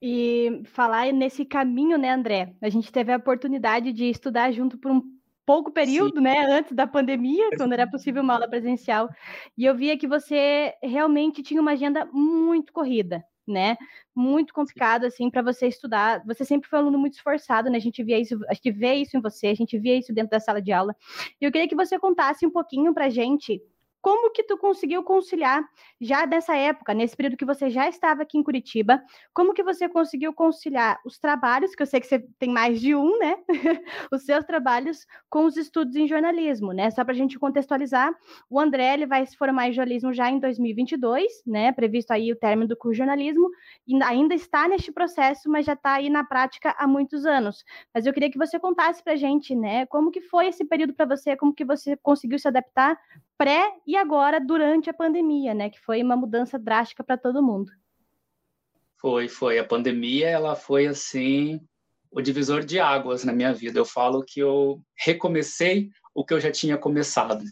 E 0.00 0.62
falar 0.66 1.12
nesse 1.12 1.44
caminho, 1.44 1.98
né, 1.98 2.12
André? 2.12 2.54
A 2.60 2.68
gente 2.68 2.92
teve 2.92 3.12
a 3.12 3.16
oportunidade 3.16 3.92
de 3.92 4.04
estudar 4.04 4.52
junto 4.52 4.78
por 4.78 4.92
um 4.92 5.02
pouco 5.44 5.72
período, 5.72 6.18
Sim. 6.18 6.22
né, 6.22 6.46
antes 6.46 6.76
da 6.76 6.86
pandemia, 6.86 7.50
quando 7.56 7.72
era 7.72 7.90
possível 7.90 8.22
uma 8.22 8.34
aula 8.34 8.48
presencial. 8.48 9.08
E 9.58 9.64
eu 9.64 9.74
via 9.74 9.98
que 9.98 10.06
você 10.06 10.74
realmente 10.80 11.42
tinha 11.42 11.60
uma 11.60 11.72
agenda 11.72 12.04
muito 12.12 12.72
corrida 12.72 13.24
né? 13.46 13.76
Muito 14.14 14.52
complicado, 14.54 15.04
assim, 15.04 15.30
para 15.30 15.42
você 15.42 15.66
estudar. 15.66 16.22
Você 16.26 16.44
sempre 16.44 16.68
foi 16.68 16.78
um 16.78 16.82
aluno 16.82 16.98
muito 16.98 17.14
esforçado, 17.14 17.70
né? 17.70 17.76
A 17.76 17.80
gente 17.80 18.02
via 18.02 18.18
isso, 18.18 18.38
a 18.48 18.54
gente 18.54 18.70
vê 18.70 18.94
isso 18.94 19.16
em 19.16 19.20
você, 19.20 19.48
a 19.48 19.54
gente 19.54 19.78
via 19.78 19.96
isso 19.98 20.12
dentro 20.12 20.30
da 20.30 20.40
sala 20.40 20.60
de 20.60 20.72
aula. 20.72 20.94
E 21.40 21.44
eu 21.44 21.52
queria 21.52 21.68
que 21.68 21.74
você 21.74 21.98
contasse 21.98 22.46
um 22.46 22.50
pouquinho 22.50 22.92
para 22.94 23.08
gente 23.08 23.62
como 24.02 24.32
que 24.32 24.42
tu 24.42 24.58
conseguiu 24.58 25.04
conciliar 25.04 25.64
já 26.00 26.26
dessa 26.26 26.56
época, 26.56 26.92
nesse 26.92 27.16
período 27.16 27.36
que 27.36 27.44
você 27.44 27.70
já 27.70 27.88
estava 27.88 28.22
aqui 28.22 28.36
em 28.36 28.42
Curitiba, 28.42 29.00
como 29.32 29.54
que 29.54 29.62
você 29.62 29.88
conseguiu 29.88 30.34
conciliar 30.34 31.00
os 31.06 31.18
trabalhos, 31.18 31.74
que 31.74 31.82
eu 31.82 31.86
sei 31.86 32.00
que 32.00 32.08
você 32.08 32.18
tem 32.36 32.50
mais 32.50 32.80
de 32.80 32.96
um, 32.96 33.16
né? 33.18 33.36
os 34.12 34.24
seus 34.24 34.44
trabalhos 34.44 35.06
com 35.30 35.44
os 35.44 35.56
estudos 35.56 35.94
em 35.94 36.08
jornalismo, 36.08 36.72
né? 36.72 36.90
Só 36.90 37.04
para 37.04 37.14
a 37.14 37.16
gente 37.16 37.38
contextualizar, 37.38 38.12
o 38.50 38.58
André 38.58 38.92
ele 38.94 39.06
vai 39.06 39.24
se 39.24 39.36
formar 39.36 39.68
em 39.68 39.72
jornalismo 39.72 40.12
já 40.12 40.28
em 40.28 40.40
2022, 40.40 41.30
né? 41.46 41.70
Previsto 41.70 42.10
aí 42.10 42.32
o 42.32 42.36
término 42.36 42.66
do 42.66 42.76
curso 42.76 42.94
de 42.94 42.98
jornalismo, 42.98 43.48
e 43.86 44.02
ainda 44.02 44.34
está 44.34 44.66
neste 44.66 44.90
processo, 44.90 45.48
mas 45.48 45.64
já 45.64 45.74
está 45.74 45.94
aí 45.94 46.10
na 46.10 46.24
prática 46.24 46.74
há 46.76 46.88
muitos 46.88 47.24
anos. 47.24 47.64
Mas 47.94 48.04
eu 48.04 48.12
queria 48.12 48.30
que 48.30 48.38
você 48.38 48.58
contasse 48.58 49.00
para 49.02 49.12
a 49.12 49.16
gente, 49.16 49.54
né? 49.54 49.86
Como 49.86 50.10
que 50.10 50.20
foi 50.20 50.48
esse 50.48 50.64
período 50.64 50.92
para 50.92 51.06
você, 51.06 51.36
como 51.36 51.54
que 51.54 51.64
você 51.64 51.96
conseguiu 51.96 52.38
se 52.40 52.48
adaptar 52.48 52.98
pré 53.42 53.74
e 53.84 53.96
agora 53.96 54.40
durante 54.40 54.88
a 54.88 54.94
pandemia, 54.94 55.52
né? 55.52 55.68
Que 55.68 55.80
foi 55.80 56.00
uma 56.00 56.16
mudança 56.16 56.56
drástica 56.56 57.02
para 57.02 57.18
todo 57.18 57.42
mundo. 57.42 57.72
Foi, 59.00 59.28
foi. 59.28 59.58
A 59.58 59.64
pandemia, 59.64 60.28
ela 60.28 60.54
foi 60.54 60.86
assim 60.86 61.60
o 62.08 62.20
divisor 62.20 62.64
de 62.64 62.78
águas 62.78 63.24
na 63.24 63.32
minha 63.32 63.52
vida. 63.52 63.80
Eu 63.80 63.84
falo 63.84 64.22
que 64.24 64.38
eu 64.38 64.80
recomecei 64.96 65.90
o 66.14 66.24
que 66.24 66.32
eu 66.32 66.38
já 66.38 66.52
tinha 66.52 66.78
começado. 66.78 67.44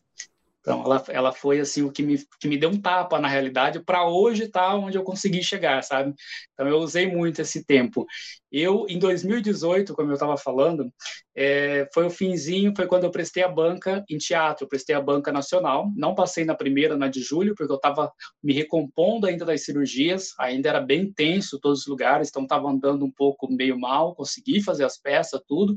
Então, 0.60 0.82
ela, 0.84 1.04
ela 1.08 1.32
foi 1.32 1.58
assim 1.58 1.82
o 1.82 1.90
que 1.90 2.02
me, 2.02 2.18
que 2.38 2.46
me 2.46 2.58
deu 2.58 2.70
um 2.70 2.80
tapa 2.80 3.18
na 3.18 3.28
realidade 3.28 3.82
para 3.82 4.06
hoje 4.06 4.44
estar 4.44 4.68
tá 4.68 4.74
onde 4.76 4.96
eu 4.96 5.02
consegui 5.02 5.42
chegar, 5.42 5.82
sabe? 5.82 6.14
Então, 6.52 6.68
eu 6.68 6.76
usei 6.78 7.06
muito 7.06 7.40
esse 7.40 7.64
tempo. 7.64 8.06
Eu, 8.52 8.84
em 8.88 8.98
2018, 8.98 9.94
como 9.94 10.10
eu 10.10 10.14
estava 10.14 10.36
falando, 10.36 10.92
é, 11.34 11.88
foi 11.94 12.06
o 12.06 12.10
finzinho, 12.10 12.74
foi 12.76 12.86
quando 12.86 13.04
eu 13.04 13.10
prestei 13.10 13.42
a 13.42 13.48
banca 13.48 14.04
em 14.10 14.18
teatro, 14.18 14.64
eu 14.64 14.68
prestei 14.68 14.94
a 14.94 15.00
banca 15.00 15.32
nacional. 15.32 15.90
Não 15.96 16.14
passei 16.14 16.44
na 16.44 16.54
primeira, 16.54 16.96
na 16.96 17.08
de 17.08 17.22
julho, 17.22 17.54
porque 17.54 17.72
eu 17.72 17.76
estava 17.76 18.12
me 18.42 18.52
recompondo 18.52 19.26
ainda 19.26 19.44
das 19.46 19.64
cirurgias, 19.64 20.34
ainda 20.38 20.68
era 20.68 20.80
bem 20.80 21.10
tenso 21.10 21.58
todos 21.58 21.80
os 21.80 21.86
lugares, 21.86 22.28
então 22.28 22.42
estava 22.42 22.68
andando 22.68 23.04
um 23.04 23.10
pouco 23.10 23.50
meio 23.50 23.78
mal, 23.78 24.14
consegui 24.14 24.62
fazer 24.62 24.84
as 24.84 24.98
peças, 24.98 25.40
tudo, 25.46 25.74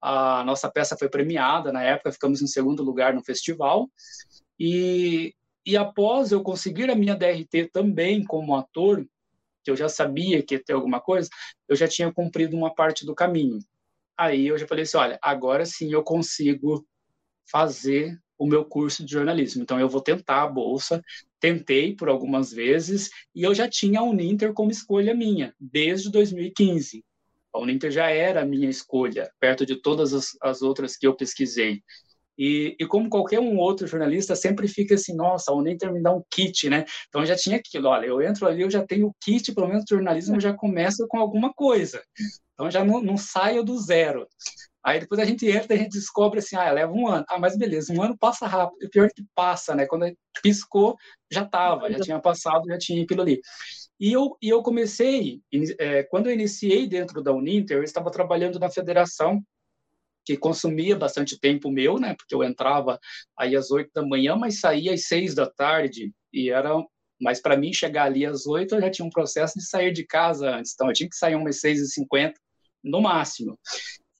a 0.00 0.42
nossa 0.44 0.70
peça 0.70 0.96
foi 0.96 1.08
premiada 1.08 1.72
na 1.72 1.82
época, 1.82 2.12
ficamos 2.12 2.40
em 2.42 2.46
segundo 2.46 2.82
lugar 2.82 3.14
no 3.14 3.24
festival. 3.24 3.88
E, 4.58 5.34
e 5.66 5.76
após 5.76 6.32
eu 6.32 6.42
conseguir 6.42 6.90
a 6.90 6.94
minha 6.94 7.14
DRT 7.14 7.70
também 7.72 8.24
como 8.24 8.56
ator, 8.56 9.06
que 9.62 9.70
eu 9.70 9.76
já 9.76 9.88
sabia 9.88 10.42
que 10.42 10.54
ia 10.54 10.64
ter 10.64 10.72
alguma 10.72 11.00
coisa, 11.00 11.28
eu 11.68 11.76
já 11.76 11.86
tinha 11.86 12.12
cumprido 12.12 12.56
uma 12.56 12.74
parte 12.74 13.04
do 13.04 13.14
caminho. 13.14 13.58
Aí 14.16 14.46
eu 14.46 14.58
já 14.58 14.66
falei 14.66 14.84
assim: 14.84 14.96
olha, 14.96 15.18
agora 15.22 15.64
sim 15.64 15.92
eu 15.92 16.02
consigo 16.02 16.86
fazer 17.50 18.18
o 18.38 18.46
meu 18.46 18.64
curso 18.64 19.04
de 19.04 19.12
jornalismo. 19.12 19.62
Então 19.62 19.78
eu 19.78 19.88
vou 19.88 20.00
tentar 20.00 20.42
a 20.42 20.46
bolsa. 20.46 21.02
Tentei 21.38 21.94
por 21.94 22.08
algumas 22.08 22.52
vezes 22.52 23.10
e 23.34 23.42
eu 23.42 23.54
já 23.54 23.68
tinha 23.68 24.00
a 24.00 24.02
Uninter 24.02 24.52
como 24.52 24.70
escolha 24.70 25.14
minha 25.14 25.54
desde 25.58 26.10
2015. 26.10 27.04
A 27.52 27.58
Uninter 27.58 27.90
já 27.90 28.08
era 28.10 28.42
a 28.42 28.46
minha 28.46 28.68
escolha, 28.68 29.30
perto 29.40 29.66
de 29.66 29.76
todas 29.80 30.14
as, 30.14 30.36
as 30.42 30.62
outras 30.62 30.96
que 30.96 31.06
eu 31.06 31.14
pesquisei. 31.14 31.82
E, 32.38 32.74
e, 32.80 32.86
como 32.86 33.10
qualquer 33.10 33.38
um 33.38 33.58
outro 33.58 33.86
jornalista, 33.86 34.34
sempre 34.34 34.66
fica 34.66 34.94
assim, 34.94 35.14
nossa, 35.14 35.52
a 35.52 35.54
Uninter 35.54 35.92
me 35.92 36.02
dá 36.02 36.10
um 36.10 36.22
kit, 36.30 36.70
né? 36.70 36.86
Então 37.08 37.26
já 37.26 37.36
tinha 37.36 37.56
aquilo, 37.58 37.88
olha, 37.88 38.06
eu 38.06 38.22
entro 38.22 38.46
ali, 38.46 38.62
eu 38.62 38.70
já 38.70 38.82
tenho 38.82 39.08
o 39.08 39.14
kit, 39.20 39.52
pelo 39.52 39.68
menos 39.68 39.84
jornalismo 39.86 40.40
já 40.40 40.54
começa 40.54 41.06
com 41.06 41.18
alguma 41.18 41.52
coisa. 41.52 42.02
Então 42.54 42.70
já 42.70 42.82
não, 42.82 43.02
não 43.02 43.16
saio 43.18 43.62
do 43.62 43.78
zero. 43.78 44.26
Aí 44.82 45.00
depois 45.00 45.20
a 45.20 45.24
gente 45.24 45.46
entra 45.46 45.74
e 45.74 45.78
a 45.78 45.82
gente 45.82 45.92
descobre 45.92 46.38
assim, 46.38 46.56
ah, 46.56 46.70
leva 46.70 46.92
um 46.92 47.06
ano. 47.06 47.24
Ah, 47.28 47.38
mas 47.38 47.56
beleza, 47.56 47.92
um 47.92 48.02
ano 48.02 48.16
passa 48.16 48.46
rápido. 48.46 48.86
O 48.86 48.90
pior 48.90 49.06
é 49.06 49.10
que 49.10 49.24
passa, 49.34 49.74
né? 49.74 49.86
Quando 49.86 50.10
piscou, 50.42 50.96
já 51.30 51.42
estava, 51.42 51.90
já 51.90 52.00
tinha 52.00 52.18
passado, 52.18 52.66
já 52.66 52.78
tinha 52.78 53.02
aquilo 53.02 53.22
ali. 53.22 53.40
E 53.98 54.12
eu, 54.12 54.36
e 54.40 54.48
eu 54.48 54.62
comecei, 54.62 55.42
é, 55.78 56.02
quando 56.04 56.28
eu 56.28 56.32
iniciei 56.32 56.86
dentro 56.86 57.22
da 57.22 57.32
Uninter, 57.32 57.76
eu 57.76 57.84
estava 57.84 58.10
trabalhando 58.10 58.58
na 58.58 58.70
federação, 58.70 59.42
que 60.24 60.36
consumia 60.36 60.96
bastante 60.96 61.38
tempo 61.38 61.70
meu, 61.70 61.98
né? 61.98 62.14
Porque 62.14 62.34
eu 62.34 62.42
entrava 62.42 62.98
aí 63.36 63.56
às 63.56 63.70
oito 63.70 63.90
da 63.94 64.02
manhã, 64.02 64.36
mas 64.36 64.60
saía 64.60 64.94
às 64.94 65.06
seis 65.06 65.34
da 65.34 65.48
tarde, 65.48 66.12
e 66.32 66.50
era 66.50 66.70
mas 67.20 67.40
para 67.40 67.56
mim 67.56 67.72
chegar 67.72 68.04
ali 68.04 68.24
às 68.24 68.46
oito 68.46 68.74
eu 68.74 68.80
já 68.80 68.90
tinha 68.90 69.04
um 69.04 69.10
processo 69.10 69.58
de 69.58 69.66
sair 69.66 69.92
de 69.92 70.06
casa 70.06 70.56
antes, 70.56 70.72
então 70.72 70.88
eu 70.88 70.94
tinha 70.94 71.08
que 71.08 71.16
sair 71.16 71.34
umas 71.34 71.60
seis 71.60 71.80
e 71.80 71.86
cinquenta 71.88 72.40
no 72.82 73.02
máximo, 73.02 73.58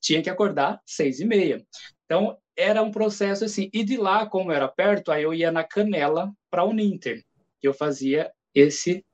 tinha 0.01 0.23
que 0.23 0.31
acordar 0.31 0.81
seis 0.87 1.21
e 1.21 1.25
meia. 1.25 1.65
Então 2.05 2.37
era 2.57 2.83
um 2.83 2.91
processo 2.91 3.45
assim. 3.45 3.71
E 3.73 3.85
de 3.85 3.97
lá, 3.97 4.27
como 4.27 4.53
era 4.53 4.69
perto, 4.69 5.13
aí 5.13 5.23
eu 5.23 5.33
ia 5.35 5.53
na 5.53 5.65
Canela 5.65 6.33
para 6.51 6.63
a 6.63 6.65
Uninter, 6.65 7.23
que 7.61 7.69
eu 7.69 7.75
fazia 7.75 8.31
esse 8.55 9.05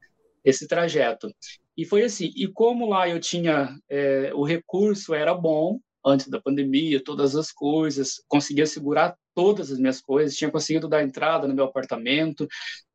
esse 0.44 0.68
trajeto. 0.68 1.28
E 1.76 1.84
foi 1.84 2.04
assim, 2.04 2.32
e 2.36 2.46
como 2.46 2.88
lá 2.88 3.08
eu 3.08 3.18
tinha, 3.18 3.76
é, 3.88 4.32
o 4.32 4.44
recurso 4.44 5.12
era 5.12 5.34
bom, 5.34 5.80
antes 6.04 6.28
da 6.28 6.40
pandemia, 6.40 7.02
todas 7.02 7.34
as 7.34 7.50
coisas, 7.50 8.22
conseguia 8.28 8.64
segurar 8.64 9.16
todas 9.34 9.72
as 9.72 9.78
minhas 9.78 10.00
coisas, 10.00 10.36
tinha 10.36 10.50
conseguido 10.50 10.88
dar 10.88 11.02
entrada 11.02 11.48
no 11.48 11.54
meu 11.54 11.64
apartamento, 11.64 12.46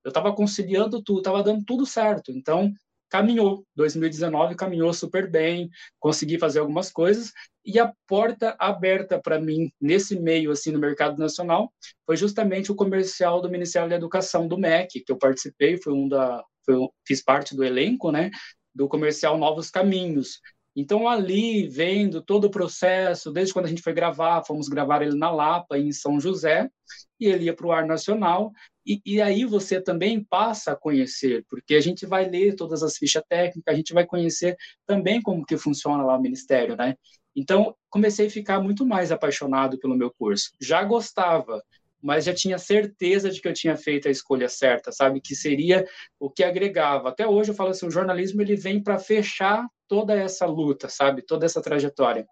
eu 0.03 0.09
estava 0.09 0.33
conciliando 0.33 1.03
tudo, 1.03 1.19
estava 1.19 1.43
dando 1.43 1.63
tudo 1.65 1.85
certo. 1.85 2.31
Então, 2.31 2.73
caminhou. 3.11 3.63
2019 3.75 4.55
caminhou 4.55 4.91
super 4.93 5.29
bem, 5.29 5.69
consegui 5.99 6.39
fazer 6.39 6.59
algumas 6.59 6.89
coisas 6.89 7.31
e 7.63 7.77
a 7.77 7.93
porta 8.07 8.55
aberta 8.57 9.19
para 9.21 9.39
mim 9.39 9.69
nesse 9.79 10.19
meio 10.19 10.49
assim 10.49 10.71
no 10.71 10.79
mercado 10.79 11.19
nacional 11.19 11.71
foi 12.05 12.15
justamente 12.15 12.71
o 12.71 12.75
comercial 12.75 13.41
do 13.41 13.49
Ministério 13.49 13.89
da 13.89 13.95
Educação 13.95 14.47
do 14.47 14.57
MEC, 14.57 15.01
que 15.01 15.11
eu 15.11 15.17
participei, 15.17 15.77
foi 15.77 15.93
um 15.93 16.07
da 16.07 16.43
foi, 16.65 16.75
fiz 17.05 17.21
parte 17.23 17.55
do 17.55 17.63
elenco, 17.63 18.11
né, 18.11 18.31
do 18.73 18.87
comercial 18.87 19.37
Novos 19.37 19.69
Caminhos. 19.69 20.39
Então, 20.75 21.07
ali, 21.07 21.67
vendo 21.67 22.21
todo 22.21 22.45
o 22.45 22.51
processo, 22.51 23.31
desde 23.31 23.53
quando 23.53 23.65
a 23.65 23.67
gente 23.67 23.81
foi 23.81 23.93
gravar, 23.93 24.43
fomos 24.45 24.69
gravar 24.69 25.01
ele 25.01 25.17
na 25.17 25.29
Lapa, 25.29 25.77
em 25.77 25.91
São 25.91 26.19
José, 26.19 26.69
e 27.19 27.27
ele 27.27 27.45
ia 27.45 27.55
para 27.55 27.67
o 27.67 27.71
ar 27.71 27.85
nacional, 27.85 28.51
e, 28.85 29.01
e, 29.05 29.21
aí 29.21 29.45
você 29.45 29.79
também 29.79 30.23
passa 30.23 30.71
a 30.71 30.75
conhecer, 30.75 31.45
porque 31.49 31.75
a 31.75 31.81
gente 31.81 32.05
vai 32.05 32.27
ler 32.27 32.55
todas 32.55 32.81
as 32.81 32.97
fichas 32.97 33.23
técnicas, 33.27 33.73
a 33.73 33.77
gente 33.77 33.93
vai 33.93 34.05
conhecer 34.05 34.57
também 34.85 35.21
como 35.21 35.45
que 35.45 35.57
funciona 35.57 36.03
lá 36.03 36.17
o 36.17 36.21
Ministério, 36.21 36.75
né? 36.75 36.95
Então, 37.35 37.75
comecei 37.89 38.27
a 38.27 38.29
ficar 38.29 38.59
muito 38.59 38.85
mais 38.85 39.11
apaixonado 39.11 39.79
pelo 39.79 39.95
meu 39.95 40.11
curso. 40.11 40.51
Já 40.59 40.83
gostava, 40.83 41.63
mas 42.01 42.25
já 42.25 42.33
tinha 42.33 42.57
certeza 42.57 43.29
de 43.29 43.39
que 43.39 43.47
eu 43.47 43.53
tinha 43.53 43.77
feito 43.77 44.07
a 44.07 44.11
escolha 44.11 44.49
certa, 44.49 44.91
sabe? 44.91 45.21
Que 45.21 45.35
seria 45.35 45.85
o 46.19 46.29
que 46.29 46.43
agregava. 46.43 47.09
Até 47.09 47.27
hoje 47.27 47.51
eu 47.51 47.55
falo 47.55 47.69
assim, 47.69 47.85
o 47.85 47.91
jornalismo 47.91 48.41
ele 48.41 48.55
vem 48.55 48.81
para 48.81 48.97
fechar 48.97 49.65
toda 49.87 50.13
essa 50.13 50.45
luta, 50.45 50.89
sabe? 50.89 51.21
Toda 51.21 51.45
essa 51.45 51.61
trajetória. 51.61 52.27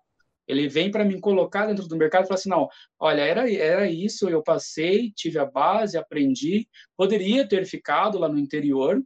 Ele 0.49 0.67
vem 0.67 0.89
para 0.89 1.05
me 1.05 1.19
colocar 1.21 1.67
dentro 1.67 1.87
do 1.87 1.95
mercado 1.95 2.23
e 2.23 2.27
falar 2.27 2.39
assim, 2.39 2.49
não, 2.49 2.67
olha, 2.99 3.21
era, 3.21 3.53
era 3.53 3.89
isso, 3.89 4.27
eu 4.27 4.41
passei, 4.41 5.11
tive 5.15 5.37
a 5.37 5.45
base, 5.45 5.95
aprendi, 5.95 6.67
poderia 6.97 7.47
ter 7.47 7.65
ficado 7.65 8.17
lá 8.17 8.27
no 8.27 8.39
interior, 8.39 8.99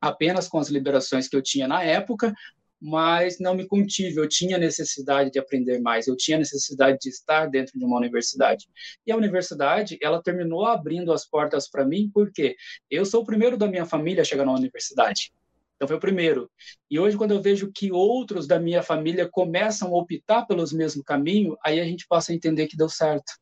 apenas 0.00 0.48
com 0.48 0.58
as 0.58 0.68
liberações 0.68 1.28
que 1.28 1.34
eu 1.36 1.42
tinha 1.42 1.66
na 1.66 1.82
época, 1.82 2.32
mas 2.80 3.38
não 3.38 3.54
me 3.54 3.66
contive. 3.66 4.16
Eu 4.16 4.28
tinha 4.28 4.56
necessidade 4.56 5.30
de 5.30 5.38
aprender 5.38 5.80
mais, 5.80 6.06
eu 6.06 6.16
tinha 6.16 6.38
necessidade 6.38 6.98
de 7.00 7.10
estar 7.10 7.46
dentro 7.46 7.78
de 7.78 7.84
uma 7.84 7.96
universidade. 7.96 8.66
E 9.06 9.12
a 9.12 9.16
universidade, 9.16 9.98
ela 10.00 10.22
terminou 10.22 10.64
abrindo 10.64 11.12
as 11.12 11.26
portas 11.26 11.68
para 11.68 11.84
mim, 11.84 12.08
porque 12.14 12.56
eu 12.88 13.04
sou 13.04 13.22
o 13.22 13.26
primeiro 13.26 13.58
da 13.58 13.66
minha 13.66 13.84
família 13.84 14.22
a 14.22 14.24
chegar 14.24 14.46
na 14.46 14.54
universidade. 14.54 15.32
Então 15.80 15.88
foi 15.88 15.96
o 15.96 16.00
primeiro. 16.00 16.50
E 16.90 17.00
hoje, 17.00 17.16
quando 17.16 17.30
eu 17.30 17.40
vejo 17.40 17.72
que 17.74 17.90
outros 17.90 18.46
da 18.46 18.60
minha 18.60 18.82
família 18.82 19.26
começam 19.26 19.88
a 19.94 19.98
optar 19.98 20.44
pelos 20.44 20.74
mesmos 20.74 21.02
caminhos, 21.02 21.56
aí 21.64 21.80
a 21.80 21.84
gente 21.84 22.06
passa 22.06 22.32
a 22.32 22.34
entender 22.34 22.66
que 22.66 22.76
deu 22.76 22.88
certo, 22.88 23.32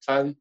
sabe? 0.00 0.36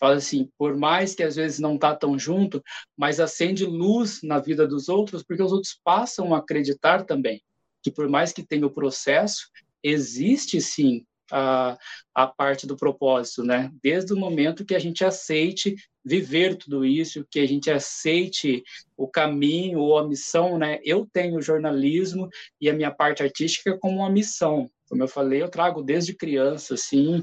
Fala 0.00 0.16
assim, 0.16 0.50
por 0.58 0.76
mais 0.76 1.14
que 1.14 1.22
às 1.22 1.36
vezes 1.36 1.60
não 1.60 1.78
tá 1.78 1.94
tão 1.94 2.18
junto, 2.18 2.60
mas 2.96 3.20
acende 3.20 3.64
luz 3.64 4.20
na 4.24 4.40
vida 4.40 4.66
dos 4.66 4.88
outros, 4.88 5.22
porque 5.22 5.42
os 5.42 5.52
outros 5.52 5.78
passam 5.84 6.34
a 6.34 6.38
acreditar 6.38 7.04
também 7.04 7.40
que 7.82 7.90
por 7.90 8.08
mais 8.08 8.32
que 8.32 8.44
tenha 8.44 8.66
o 8.66 8.70
processo, 8.70 9.48
existe 9.82 10.60
sim 10.60 11.04
a, 11.30 11.78
a 12.14 12.26
parte 12.26 12.66
do 12.66 12.76
propósito, 12.76 13.42
né? 13.42 13.70
Desde 13.82 14.12
o 14.12 14.16
momento 14.16 14.64
que 14.64 14.74
a 14.74 14.78
gente 14.78 15.04
aceite 15.04 15.74
viver 16.04 16.56
tudo 16.56 16.84
isso, 16.84 17.26
que 17.30 17.40
a 17.40 17.46
gente 17.46 17.70
aceite 17.70 18.62
o 18.96 19.06
caminho 19.06 19.80
ou 19.80 19.98
a 19.98 20.06
missão, 20.06 20.58
né? 20.58 20.80
Eu 20.82 21.06
tenho 21.12 21.42
jornalismo 21.42 22.28
e 22.60 22.68
a 22.70 22.72
minha 22.72 22.90
parte 22.90 23.22
artística 23.22 23.76
como 23.78 23.98
uma 23.98 24.10
missão. 24.10 24.70
Como 24.88 25.02
eu 25.02 25.08
falei, 25.08 25.42
eu 25.42 25.50
trago 25.50 25.82
desde 25.82 26.14
criança, 26.14 26.74
assim, 26.74 27.22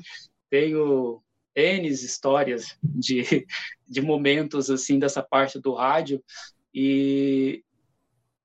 tenho 0.50 1.22
N 1.56 1.88
histórias 1.88 2.78
de, 2.84 3.24
de 3.88 4.02
momentos, 4.02 4.70
assim, 4.70 5.00
dessa 5.00 5.24
parte 5.24 5.60
do 5.60 5.74
rádio, 5.74 6.24
e, 6.74 7.63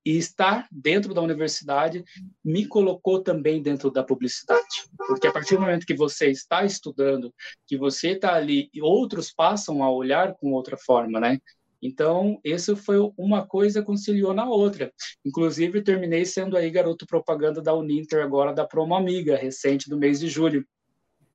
e 0.05 0.17
estar 0.17 0.67
dentro 0.71 1.13
da 1.13 1.21
universidade 1.21 2.03
me 2.43 2.65
colocou 2.65 3.21
também 3.21 3.61
dentro 3.61 3.91
da 3.91 4.03
publicidade. 4.03 4.85
Porque 4.97 5.27
a 5.27 5.31
partir 5.31 5.55
do 5.55 5.61
momento 5.61 5.85
que 5.85 5.93
você 5.93 6.27
está 6.29 6.65
estudando, 6.65 7.33
que 7.67 7.77
você 7.77 8.09
está 8.11 8.33
ali 8.33 8.69
outros 8.81 9.31
passam 9.31 9.83
a 9.83 9.91
olhar 9.91 10.33
com 10.35 10.53
outra 10.53 10.77
forma, 10.77 11.19
né? 11.19 11.39
Então, 11.81 12.39
isso 12.43 12.75
foi 12.75 12.97
uma 13.17 13.45
coisa 13.45 13.81
conciliou 13.81 14.33
na 14.33 14.47
outra. 14.47 14.93
Inclusive, 15.25 15.81
terminei 15.81 16.25
sendo 16.25 16.55
aí 16.55 16.69
garoto 16.69 17.07
propaganda 17.07 17.59
da 17.59 17.73
Uninter 17.73 18.23
agora 18.23 18.53
da 18.53 18.67
Promo 18.67 18.93
Amiga, 18.93 19.35
recente 19.35 19.89
do 19.89 19.97
mês 19.97 20.19
de 20.19 20.27
julho. 20.27 20.63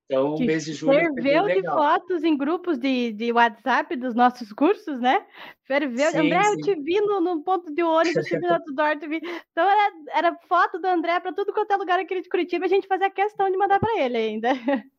Então, 0.08 0.36
mês 0.38 0.64
de 0.64 0.72
julho. 0.72 0.98
Ferveu 0.98 1.46
de 1.46 1.62
fotos 1.64 2.22
em 2.22 2.36
grupos 2.36 2.78
de, 2.78 3.12
de 3.12 3.32
WhatsApp 3.32 3.96
dos 3.96 4.14
nossos 4.14 4.52
cursos, 4.52 5.00
né? 5.00 5.26
Ferveu. 5.64 6.10
Sim, 6.12 6.18
André, 6.18 6.44
sim. 6.44 6.50
eu 6.50 6.56
te 6.58 6.74
vi 6.76 7.00
no, 7.00 7.20
no 7.20 7.42
ponto 7.42 7.74
de 7.74 7.82
ônibus, 7.82 8.24
te 8.24 8.38
vi 8.38 8.46
no 8.46 8.54
outdoor, 8.54 8.98
te 8.98 9.08
vi. 9.08 9.16
Então, 9.50 9.68
era, 9.68 9.92
era 10.14 10.38
foto 10.48 10.78
do 10.78 10.86
André 10.86 11.18
para 11.18 11.32
tudo 11.32 11.52
quanto 11.52 11.72
é 11.72 11.76
lugar 11.76 11.98
aqui 11.98 12.20
de 12.20 12.28
Curitiba, 12.28 12.66
a 12.66 12.68
gente 12.68 12.86
fazia 12.86 13.10
questão 13.10 13.50
de 13.50 13.56
mandar 13.56 13.80
para 13.80 14.00
ele 14.00 14.16
ainda. 14.16 14.50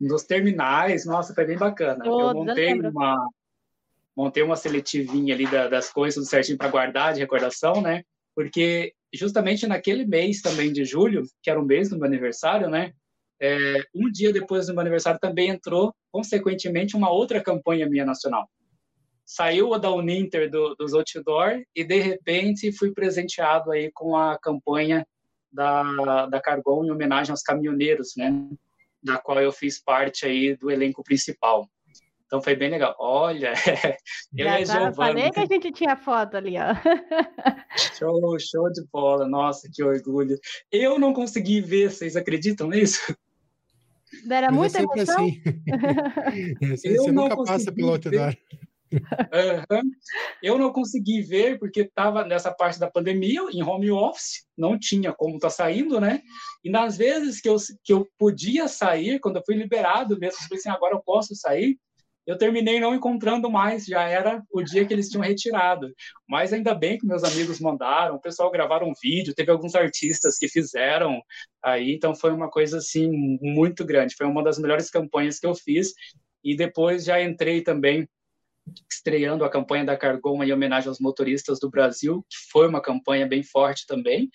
Nos 0.00 0.22
terminais, 0.22 1.04
nossa, 1.04 1.34
foi 1.34 1.44
bem 1.46 1.58
bacana. 1.58 2.04
Todos, 2.04 2.28
eu 2.28 2.44
montei 2.44 2.72
eu 2.72 2.90
uma, 2.90 3.28
montei 4.16 4.42
uma 4.42 4.56
seletivinha 4.56 5.34
ali 5.34 5.46
da, 5.46 5.66
das 5.66 5.90
coisas 5.90 6.16
tudo 6.16 6.26
certinho 6.26 6.58
para 6.58 6.70
guardar 6.70 7.12
de 7.12 7.20
recordação, 7.20 7.80
né? 7.80 8.04
Porque 8.36 8.92
justamente 9.12 9.66
naquele 9.66 10.04
mês 10.04 10.40
também 10.40 10.72
de 10.72 10.84
julho, 10.84 11.22
que 11.42 11.50
era 11.50 11.60
o 11.60 11.64
mês 11.64 11.88
do 11.88 11.96
meu 11.96 12.06
aniversário, 12.06 12.68
né? 12.68 12.92
É, 13.40 13.84
um 13.94 14.10
dia 14.10 14.32
depois 14.32 14.66
do 14.66 14.72
meu 14.72 14.80
aniversário 14.80 15.20
também 15.20 15.48
entrou, 15.48 15.94
consequentemente, 16.10 16.96
uma 16.96 17.10
outra 17.10 17.42
campanha 17.42 17.88
minha 17.88 18.04
nacional. 18.04 18.48
Saiu 19.24 19.78
da 19.78 19.90
Uninter 19.90 20.50
do, 20.50 20.74
dos 20.74 20.92
outdoor 20.94 21.62
e, 21.74 21.82
de 21.82 21.98
repente, 21.98 22.72
fui 22.72 22.92
presenteado 22.92 23.72
aí 23.72 23.90
com 23.92 24.16
a 24.16 24.38
campanha 24.38 25.06
da, 25.50 26.26
da 26.26 26.40
Cargon 26.40 26.84
em 26.84 26.90
homenagem 26.90 27.30
aos 27.30 27.42
caminhoneiros, 27.42 28.14
né? 28.16 28.48
Da 29.02 29.18
qual 29.18 29.40
eu 29.40 29.52
fiz 29.52 29.82
parte 29.82 30.26
aí 30.26 30.56
do 30.56 30.70
elenco 30.70 31.02
principal. 31.02 31.68
Então 32.34 32.42
foi 32.42 32.56
bem 32.56 32.68
legal. 32.68 32.96
Olha, 32.98 33.52
eu 34.36 34.44
Já 34.44 34.58
e 34.58 34.62
a 34.62 34.64
Giovana. 34.64 34.92
Falei 34.92 35.30
que 35.30 35.38
a 35.38 35.46
gente 35.46 35.70
tinha 35.70 35.96
foto 35.96 36.36
ali, 36.36 36.56
ó. 36.58 36.74
Show, 37.96 38.38
show 38.40 38.72
de 38.72 38.84
bola. 38.92 39.28
Nossa, 39.28 39.70
que 39.72 39.84
orgulho. 39.84 40.36
Eu 40.72 40.98
não 40.98 41.12
consegui 41.12 41.60
ver, 41.60 41.92
vocês 41.92 42.16
acreditam 42.16 42.68
nisso? 42.68 43.16
Era 44.28 44.50
muita 44.50 44.78
é 44.78 44.82
emoção. 44.82 45.24
Assim. 45.24 45.42
você, 46.60 46.96
você 46.96 47.12
nunca 47.12 47.36
passa 47.44 47.70
pelo 47.70 47.90
outdoor. 47.90 48.34
Uhum. 48.92 49.90
Eu 50.42 50.58
não 50.58 50.72
consegui 50.72 51.22
ver 51.22 51.58
porque 51.58 51.82
estava 51.82 52.24
nessa 52.24 52.52
parte 52.52 52.78
da 52.78 52.90
pandemia, 52.90 53.40
em 53.52 53.62
home 53.62 53.90
office, 53.90 54.46
não 54.56 54.78
tinha 54.78 55.12
como 55.12 55.36
estar 55.36 55.48
tá 55.48 55.54
saindo, 55.54 56.00
né? 56.00 56.20
E 56.62 56.70
nas 56.70 56.96
vezes 56.96 57.40
que 57.40 57.48
eu, 57.48 57.56
que 57.82 57.92
eu 57.92 58.08
podia 58.18 58.68
sair, 58.68 59.18
quando 59.18 59.36
eu 59.36 59.42
fui 59.44 59.56
liberado 59.56 60.18
mesmo, 60.18 60.38
eu 60.40 60.48
falei 60.48 60.58
assim, 60.58 60.70
agora 60.70 60.94
eu 60.94 61.02
posso 61.02 61.34
sair, 61.34 61.78
eu 62.26 62.38
terminei 62.38 62.80
não 62.80 62.94
encontrando 62.94 63.50
mais, 63.50 63.84
já 63.84 64.02
era 64.02 64.42
o 64.52 64.62
dia 64.62 64.86
que 64.86 64.92
eles 64.92 65.08
tinham 65.08 65.22
retirado. 65.22 65.92
Mas 66.28 66.52
ainda 66.52 66.74
bem 66.74 66.98
que 66.98 67.06
meus 67.06 67.22
amigos 67.22 67.60
mandaram, 67.60 68.16
o 68.16 68.20
pessoal 68.20 68.50
gravaram 68.50 68.88
um 68.88 68.94
vídeo, 69.00 69.34
teve 69.34 69.50
alguns 69.50 69.74
artistas 69.74 70.38
que 70.38 70.48
fizeram 70.48 71.22
aí, 71.62 71.92
então 71.94 72.14
foi 72.14 72.32
uma 72.32 72.50
coisa 72.50 72.78
assim 72.78 73.10
muito 73.40 73.84
grande. 73.84 74.14
Foi 74.16 74.26
uma 74.26 74.42
das 74.42 74.58
melhores 74.58 74.90
campanhas 74.90 75.38
que 75.38 75.46
eu 75.46 75.54
fiz 75.54 75.92
e 76.42 76.56
depois 76.56 77.04
já 77.04 77.22
entrei 77.22 77.62
também 77.62 78.08
estreando 78.90 79.44
a 79.44 79.50
campanha 79.50 79.84
da 79.84 79.96
Cargoma 79.96 80.46
em 80.46 80.52
homenagem 80.52 80.88
aos 80.88 80.98
motoristas 80.98 81.58
do 81.60 81.70
Brasil, 81.70 82.24
que 82.28 82.36
foi 82.50 82.66
uma 82.66 82.80
campanha 82.80 83.26
bem 83.26 83.42
forte 83.42 83.86
também. 83.86 84.30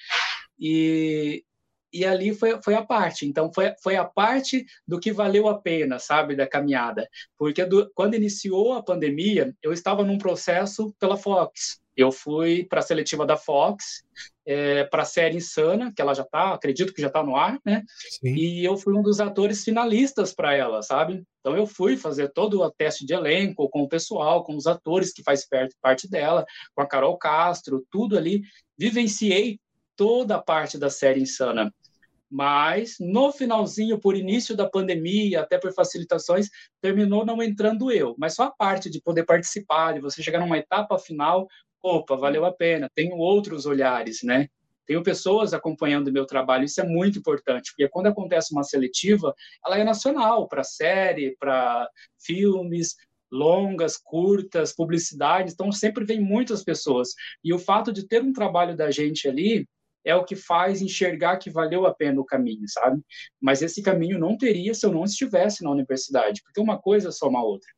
E, 0.60 1.44
e 1.92 2.06
ali 2.06 2.34
foi, 2.34 2.62
foi 2.62 2.76
a 2.76 2.86
parte. 2.86 3.26
Então, 3.26 3.52
foi, 3.54 3.74
foi 3.82 3.96
a 3.96 4.06
parte 4.06 4.66
do 4.88 5.00
que 5.00 5.12
valeu 5.12 5.48
a 5.48 5.60
pena, 5.60 6.00
sabe, 6.00 6.36
da 6.36 6.48
caminhada. 6.48 7.08
Porque 7.38 7.66
do, 7.66 7.90
quando 7.94 8.16
iniciou 8.16 8.74
a 8.74 8.84
pandemia, 8.84 9.54
eu 9.62 9.74
estava 9.74 10.04
num 10.04 10.18
processo 10.18 10.94
pela 11.00 11.18
Fox. 11.18 11.80
Eu 12.00 12.14
fui 12.14 12.64
para 12.64 12.80
a 12.80 12.84
seletiva 12.84 13.26
da 13.26 13.36
Fox, 13.36 14.06
é, 14.46 14.86
para 14.86 15.02
a 15.02 15.06
série 15.06 15.36
Insana, 15.36 15.92
que 15.94 16.02
ela 16.02 16.14
já 16.14 16.24
está, 16.24 16.54
acredito 16.54 16.94
que 16.94 17.02
já 17.02 17.08
está 17.08 17.22
no 17.22 17.36
ar, 17.36 17.60
né? 17.66 17.84
Sim. 18.22 18.36
E 18.36 18.64
eu 18.64 18.78
fui 18.78 18.98
um 18.98 19.02
dos 19.02 19.20
atores 19.20 19.66
finalistas 19.66 20.34
para 20.34 20.56
ela, 20.56 20.82
sabe? 20.82 21.22
Então 21.42 21.58
eu 21.58 21.68
fui 21.68 21.98
fazer 21.98 22.30
todo 22.30 22.62
o 22.62 22.72
teste 22.72 23.06
de 23.06 23.14
elenco 23.14 23.68
com 23.70 23.82
o 23.82 23.90
pessoal, 23.90 24.46
com 24.46 24.56
os 24.56 24.66
atores 24.66 25.12
que 25.12 25.22
faz 25.24 25.46
parte 25.82 26.10
dela, 26.10 26.46
com 26.74 26.82
a 26.82 26.88
Carol 26.88 27.18
Castro, 27.18 27.86
tudo 27.92 28.18
ali. 28.18 28.44
Vivenciei 28.78 29.60
toda 30.00 30.38
a 30.38 30.42
parte 30.42 30.78
da 30.78 30.90
série 30.90 31.20
Insana 31.20 31.74
mas 32.30 32.98
no 33.00 33.32
finalzinho, 33.32 34.00
por 34.00 34.16
início 34.16 34.56
da 34.56 34.70
pandemia, 34.70 35.42
até 35.42 35.58
por 35.58 35.74
facilitações, 35.74 36.48
terminou 36.80 37.26
não 37.26 37.42
entrando 37.42 37.92
eu. 37.92 38.16
Mas 38.20 38.36
só 38.36 38.44
a 38.44 38.52
parte 38.52 38.90
de 38.90 39.02
poder 39.02 39.26
participar, 39.26 39.94
de 39.94 40.00
você 40.00 40.22
chegar 40.22 40.40
numa 40.40 40.58
etapa 40.58 41.00
final, 41.00 41.48
opa, 41.82 42.16
valeu 42.16 42.46
a 42.46 42.54
pena. 42.54 42.90
Tenho 42.94 43.18
outros 43.18 43.66
olhares, 43.66 44.22
né? 44.22 44.48
Tenho 44.86 45.02
pessoas 45.02 45.54
acompanhando 45.54 46.10
o 46.10 46.12
meu 46.12 46.26
trabalho, 46.26 46.66
isso 46.66 46.82
é 46.82 46.84
muito 46.84 47.20
importante, 47.20 47.72
porque 47.72 47.88
quando 47.90 48.08
acontece 48.08 48.52
uma 48.54 48.64
seletiva, 48.64 49.34
ela 49.66 49.78
é 49.78 49.84
nacional, 49.84 50.48
para 50.48 50.64
série, 50.64 51.36
para 51.40 51.88
filmes, 52.20 52.96
longas, 53.32 53.98
curtas, 53.98 54.74
publicidades, 54.74 55.54
então 55.54 55.72
sempre 55.72 56.04
vem 56.06 56.20
muitas 56.20 56.64
pessoas. 56.64 57.10
E 57.44 57.54
o 57.54 57.60
fato 57.60 57.94
de 57.94 58.08
ter 58.08 58.24
um 58.24 58.34
trabalho 58.34 58.76
da 58.76 58.90
gente 58.90 59.28
ali 59.28 59.68
é 60.04 60.16
o 60.16 60.24
que 60.24 60.36
faz 60.36 60.82
enxergar 60.82 61.38
que 61.38 61.50
valeu 61.50 61.86
a 61.86 61.94
pena 61.94 62.22
o 62.22 62.26
caminho, 62.26 62.68
sabe? 62.68 63.02
Mas 63.40 63.62
esse 63.62 63.82
caminho 63.82 64.18
não 64.18 64.38
teria 64.38 64.74
se 64.74 64.86
eu 64.86 64.92
não 64.92 65.04
estivesse 65.04 65.64
na 65.64 65.72
universidade, 65.72 66.42
porque 66.44 66.62
uma 66.62 66.80
coisa 66.80 67.12
soma 67.12 67.40
a 67.40 67.44
outra. 67.44 67.70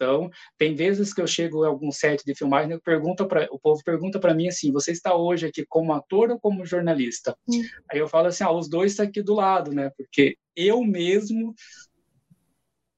Então, 0.00 0.30
tem 0.56 0.74
vezes 0.74 1.12
que 1.12 1.20
eu 1.20 1.26
chego 1.26 1.62
em 1.62 1.68
algum 1.68 1.92
set 1.92 2.24
de 2.24 2.34
filmagem 2.34 2.72
e 2.72 2.80
pergunta 2.80 3.26
pra, 3.26 3.46
o 3.50 3.58
povo 3.58 3.82
pergunta 3.84 4.18
para 4.18 4.32
mim 4.32 4.48
assim: 4.48 4.72
você 4.72 4.92
está 4.92 5.14
hoje 5.14 5.46
aqui 5.46 5.62
como 5.68 5.92
ator 5.92 6.30
ou 6.30 6.40
como 6.40 6.64
jornalista? 6.64 7.36
Hum. 7.46 7.60
Aí 7.90 7.98
eu 7.98 8.08
falo 8.08 8.28
assim: 8.28 8.42
ah, 8.42 8.50
os 8.50 8.66
dois 8.66 8.92
estão 8.92 9.04
tá 9.04 9.10
aqui 9.10 9.22
do 9.22 9.34
lado, 9.34 9.72
né? 9.72 9.90
Porque 9.94 10.38
eu 10.56 10.82
mesmo 10.82 11.54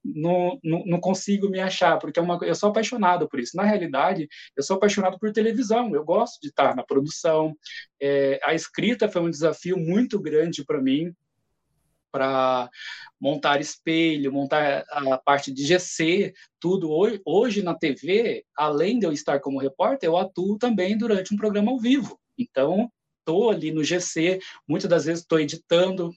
não, 0.04 0.58
não, 0.62 0.84
não, 0.84 1.00
consigo 1.00 1.48
me 1.48 1.60
achar, 1.60 1.98
porque 1.98 2.18
é 2.18 2.22
uma, 2.22 2.38
eu 2.42 2.54
sou 2.54 2.70
apaixonado 2.70 3.28
por 3.28 3.38
isso. 3.38 3.56
Na 3.56 3.62
realidade, 3.62 4.28
eu 4.56 4.62
sou 4.62 4.76
apaixonado 4.76 5.18
por 5.18 5.32
televisão, 5.32 5.94
eu 5.94 6.04
gosto 6.04 6.40
de 6.40 6.48
estar 6.48 6.74
na 6.74 6.82
produção. 6.82 7.56
É, 8.00 8.40
a 8.42 8.54
escrita 8.54 9.08
foi 9.08 9.22
um 9.22 9.30
desafio 9.30 9.76
muito 9.76 10.20
grande 10.20 10.64
para 10.64 10.80
mim, 10.80 11.14
para 12.10 12.68
montar 13.18 13.60
espelho, 13.60 14.32
montar 14.32 14.84
a 14.90 15.18
parte 15.18 15.50
de 15.52 15.64
GC, 15.64 16.34
tudo. 16.60 16.90
Hoje, 16.90 17.20
hoje 17.24 17.62
na 17.62 17.74
TV, 17.74 18.44
além 18.56 18.98
de 18.98 19.06
eu 19.06 19.12
estar 19.12 19.40
como 19.40 19.58
repórter, 19.58 20.08
eu 20.08 20.16
atuo 20.16 20.58
também 20.58 20.96
durante 20.98 21.32
um 21.32 21.36
programa 21.36 21.72
ao 21.72 21.78
vivo. 21.78 22.20
Então, 22.36 22.90
estou 23.20 23.50
ali 23.50 23.70
no 23.70 23.82
GC, 23.82 24.40
muitas 24.68 24.90
das 24.90 25.04
vezes 25.06 25.22
estou 25.22 25.40
editando, 25.40 26.12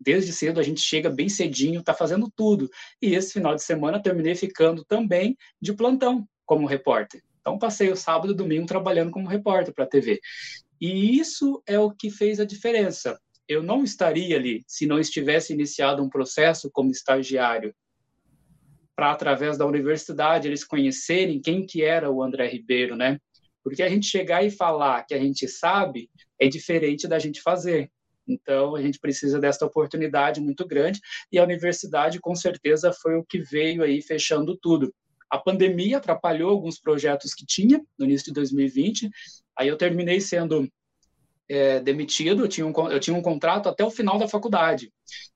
desde 0.00 0.32
cedo 0.32 0.60
a 0.60 0.62
gente 0.62 0.80
chega 0.80 1.10
bem 1.10 1.28
cedinho, 1.28 1.80
está 1.80 1.92
fazendo 1.92 2.30
tudo. 2.34 2.70
E 3.00 3.14
esse 3.14 3.32
final 3.32 3.54
de 3.54 3.62
semana 3.62 4.02
terminei 4.02 4.34
ficando 4.34 4.84
também 4.84 5.36
de 5.60 5.72
plantão 5.72 6.26
como 6.46 6.66
repórter. 6.66 7.22
Então 7.40 7.58
passei 7.58 7.90
o 7.90 7.96
sábado 7.96 8.32
e 8.32 8.36
domingo 8.36 8.66
trabalhando 8.66 9.10
como 9.10 9.28
repórter 9.28 9.74
para 9.74 9.84
a 9.84 9.88
TV. 9.88 10.20
E 10.80 11.18
isso 11.18 11.62
é 11.66 11.78
o 11.78 11.90
que 11.90 12.10
fez 12.10 12.38
a 12.38 12.44
diferença. 12.44 13.18
Eu 13.48 13.62
não 13.62 13.82
estaria 13.82 14.36
ali 14.36 14.62
se 14.66 14.86
não 14.86 14.98
estivesse 14.98 15.52
iniciado 15.52 16.02
um 16.02 16.08
processo 16.08 16.70
como 16.70 16.90
estagiário 16.90 17.74
para 18.94 19.12
através 19.12 19.56
da 19.56 19.64
universidade 19.64 20.48
eles 20.48 20.64
conhecerem 20.64 21.40
quem 21.40 21.64
que 21.64 21.82
era 21.82 22.10
o 22.10 22.22
André 22.22 22.48
Ribeiro, 22.48 22.96
né? 22.96 23.18
Porque 23.62 23.82
a 23.82 23.88
gente 23.88 24.06
chegar 24.06 24.44
e 24.44 24.50
falar 24.50 25.04
que 25.04 25.14
a 25.14 25.18
gente 25.18 25.46
sabe 25.48 26.10
é 26.38 26.48
diferente 26.48 27.06
da 27.06 27.18
gente 27.18 27.40
fazer. 27.40 27.90
Então, 28.28 28.76
a 28.76 28.82
gente 28.82 28.98
precisa 28.98 29.40
dessa 29.40 29.64
oportunidade 29.64 30.40
muito 30.40 30.66
grande 30.66 31.00
e 31.32 31.38
a 31.38 31.44
universidade, 31.44 32.20
com 32.20 32.34
certeza, 32.34 32.92
foi 32.92 33.16
o 33.16 33.24
que 33.24 33.40
veio 33.40 33.82
aí 33.82 34.02
fechando 34.02 34.56
tudo. 34.56 34.94
A 35.30 35.38
pandemia 35.38 35.98
atrapalhou 35.98 36.50
alguns 36.50 36.80
projetos 36.80 37.34
que 37.34 37.44
tinha 37.46 37.82
no 37.98 38.04
início 38.04 38.26
de 38.26 38.32
2020, 38.32 39.10
aí 39.56 39.68
eu 39.68 39.76
terminei 39.76 40.20
sendo 40.20 40.68
é, 41.48 41.80
demitido, 41.80 42.44
eu 42.44 42.48
tinha, 42.48 42.66
um, 42.66 42.90
eu 42.90 43.00
tinha 43.00 43.16
um 43.16 43.22
contrato 43.22 43.68
até 43.68 43.82
o 43.82 43.90
final 43.90 44.18
da 44.18 44.28
faculdade. 44.28 44.92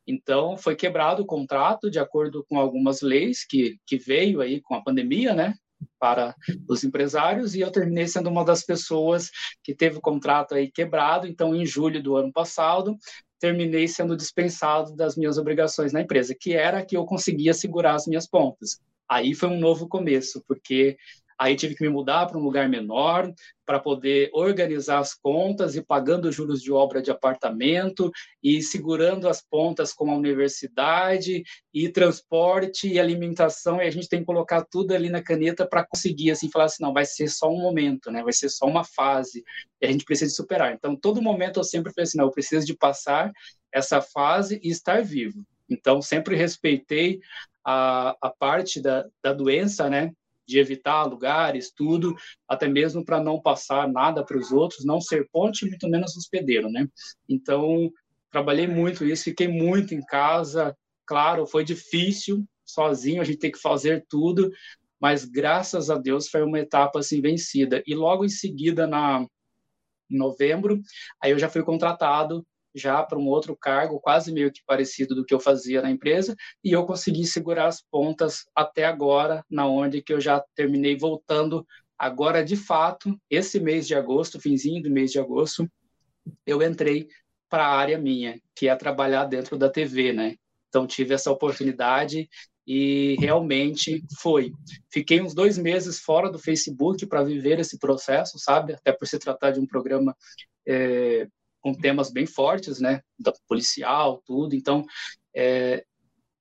Então, 0.07 0.57
foi 0.57 0.77
quebrado 0.77 1.23
o 1.23 1.27
contrato 1.27 1.91
de 1.91 1.99
acordo 1.99 2.45
com 2.49 2.59
algumas 2.59 3.01
leis 3.01 3.47
que, 3.47 3.79
que 3.87 3.97
veio 3.97 4.41
aí 4.41 4.61
com 4.61 4.75
a 4.75 4.83
pandemia, 4.83 5.35
né? 5.35 5.55
Para 5.99 6.35
os 6.69 6.85
empresários 6.85 7.55
e 7.55 7.61
eu 7.61 7.71
terminei 7.71 8.07
sendo 8.07 8.29
uma 8.29 8.45
das 8.45 8.65
pessoas 8.65 9.31
que 9.63 9.75
teve 9.75 9.99
o 9.99 10.03
contrato 10.03 10.55
aí 10.55 10.71
quebrado. 10.71 11.27
Então, 11.27 11.55
em 11.55 11.65
julho 11.65 12.03
do 12.03 12.17
ano 12.17 12.33
passado, 12.33 12.97
terminei 13.39 13.89
sendo 13.89 14.17
dispensado 14.17 14.95
das 14.95 15.17
minhas 15.17 15.39
obrigações 15.39 15.93
na 15.93 16.01
empresa, 16.01 16.37
que 16.39 16.55
era 16.55 16.85
que 16.85 16.97
eu 16.97 17.05
conseguia 17.05 17.53
segurar 17.53 17.95
as 17.95 18.07
minhas 18.07 18.27
pontas. 18.27 18.81
Aí 19.09 19.35
foi 19.35 19.49
um 19.49 19.59
novo 19.59 19.89
começo, 19.89 20.43
porque 20.47 20.97
Aí 21.43 21.57
tive 21.57 21.75
que 21.75 21.83
me 21.83 21.89
mudar 21.89 22.27
para 22.27 22.39
um 22.39 22.43
lugar 22.43 22.69
menor 22.69 23.29
para 23.67 23.81
poder 23.81 24.31
organizar 24.33 25.01
as 25.01 25.13
contas 25.13 25.75
e 25.75 25.83
pagando 25.83 26.31
juros 26.31 26.63
de 26.63 26.71
obra 26.71 27.03
de 27.03 27.11
apartamento 27.11 28.13
e 28.41 28.63
segurando 28.63 29.29
as 29.29 29.43
pontas 29.43 29.93
com 29.93 30.09
a 30.09 30.15
universidade 30.15 31.43
e 31.75 31.89
transporte 31.89 32.87
e 32.87 33.01
alimentação. 33.01 33.83
E 33.83 33.89
a 33.89 33.91
gente 33.91 34.09
tem 34.09 34.21
que 34.21 34.27
colocar 34.27 34.65
tudo 34.71 34.95
ali 34.95 35.11
na 35.11 35.21
caneta 35.21 35.67
para 35.67 35.85
conseguir 35.85 36.31
assim 36.31 36.49
falar 36.49 36.67
assim 36.67 36.81
não 36.81 36.93
vai 36.93 37.05
ser 37.05 37.27
só 37.27 37.51
um 37.51 37.61
momento 37.61 38.09
né? 38.09 38.23
Vai 38.23 38.33
ser 38.33 38.49
só 38.49 38.67
uma 38.67 38.85
fase 38.85 39.43
e 39.81 39.87
a 39.87 39.91
gente 39.91 40.05
precisa 40.05 40.33
superar. 40.33 40.73
Então 40.73 40.95
todo 40.95 41.21
momento 41.21 41.59
eu 41.59 41.65
sempre 41.65 41.93
falei 41.93 42.05
assim 42.05 42.19
não 42.19 42.27
eu 42.27 42.31
preciso 42.31 42.65
de 42.65 42.77
passar 42.77 43.33
essa 43.73 44.01
fase 44.01 44.61
e 44.63 44.69
estar 44.71 45.03
vivo. 45.03 45.45
Então 45.69 46.01
sempre 46.01 46.37
respeitei 46.37 47.19
a, 47.65 48.17
a 48.23 48.31
parte 48.31 48.81
da, 48.81 49.09
da 49.21 49.33
doença, 49.33 49.91
né? 49.91 50.13
De 50.53 50.59
evitar 50.59 51.05
lugares, 51.05 51.73
tudo, 51.75 52.15
até 52.47 52.69
mesmo 52.69 53.03
para 53.03 53.23
não 53.23 53.41
passar 53.41 53.89
nada 53.89 54.23
para 54.23 54.37
os 54.37 54.53
outros, 54.53 54.85
não 54.85 55.01
ser 55.01 55.27
ponte, 55.33 55.67
muito 55.67 55.89
menos 55.89 56.15
hospedeiro, 56.15 56.71
né? 56.71 56.87
Então, 57.27 57.91
trabalhei 58.31 58.67
muito 58.67 59.03
isso, 59.03 59.25
fiquei 59.25 59.49
muito 59.49 59.95
em 59.95 60.03
casa. 60.05 60.77
Claro, 61.07 61.47
foi 61.47 61.65
difícil, 61.65 62.45
sozinho, 62.67 63.23
a 63.23 63.25
gente 63.25 63.39
tem 63.39 63.51
que 63.51 63.59
fazer 63.59 64.05
tudo, 64.11 64.51
mas 65.01 65.25
graças 65.25 65.89
a 65.89 65.97
Deus 65.97 66.29
foi 66.29 66.43
uma 66.43 66.61
etapa 66.61 66.99
assim 66.99 67.23
vencida. 67.23 67.83
E 67.87 67.95
logo 67.95 68.23
em 68.23 68.29
seguida, 68.29 68.87
na 68.87 69.27
em 70.11 70.19
novembro, 70.19 70.79
aí 71.23 71.31
eu 71.31 71.39
já 71.39 71.49
fui 71.49 71.63
contratado 71.63 72.47
já 72.75 73.03
para 73.03 73.19
um 73.19 73.29
outro 73.29 73.57
cargo, 73.57 74.01
quase 74.01 74.33
meio 74.33 74.53
que 74.53 74.63
parecido 74.67 75.15
do 75.15 75.25
que 75.25 75.35
eu 75.35 75.41
fazia 75.41 75.83
na 75.83 75.91
empresa, 75.91 76.35
e 76.65 76.73
eu 76.73 76.85
consegui 76.87 77.27
segurar 77.27 77.67
as 77.67 77.83
pontas 77.83 78.45
até 78.55 78.85
agora, 78.85 79.45
na 79.51 79.67
onde 79.67 80.03
que 80.03 80.13
eu 80.13 80.21
já 80.21 80.43
terminei 80.55 80.97
voltando 80.97 81.67
agora 81.99 82.45
de 82.45 82.57
fato, 82.57 83.17
esse 83.31 83.61
mês 83.61 83.87
de 83.87 83.95
agosto, 83.95 84.41
finzinho 84.41 84.83
do 84.83 84.91
mês 84.91 85.13
de 85.13 85.21
agosto, 85.21 85.71
eu 86.47 86.63
entrei 86.63 87.09
para 87.49 87.67
a 87.67 87.77
área 87.77 87.99
minha, 87.99 88.41
que 88.57 88.69
é 88.69 88.75
trabalhar 88.75 89.25
dentro 89.27 89.57
da 89.57 89.69
TV, 89.69 90.13
né? 90.13 90.35
Então 90.69 90.87
tive 90.87 91.15
essa 91.15 91.31
oportunidade 91.31 92.29
e 92.67 93.17
realmente 93.21 94.03
foi. 94.21 94.53
Fiquei 94.91 95.21
uns 95.21 95.35
dois 95.35 95.59
meses 95.59 96.01
fora 96.01 96.31
do 96.31 96.39
Facebook 96.39 97.07
para 97.07 97.23
viver 97.23 97.61
esse 97.61 97.79
processo, 97.79 98.39
sabe? 98.39 98.73
Até 98.73 98.93
por 98.93 99.07
se 99.07 99.19
tratar 99.19 99.51
de 99.51 99.61
um 99.61 99.67
programa 99.67 100.17
é, 100.67 101.29
com 101.63 101.73
temas 101.73 102.11
bem 102.11 102.27
fortes, 102.27 102.81
né, 102.81 103.01
da 103.19 103.33
policial, 103.49 104.21
tudo. 104.27 104.55
Então, 104.55 104.85
é, 105.35 105.85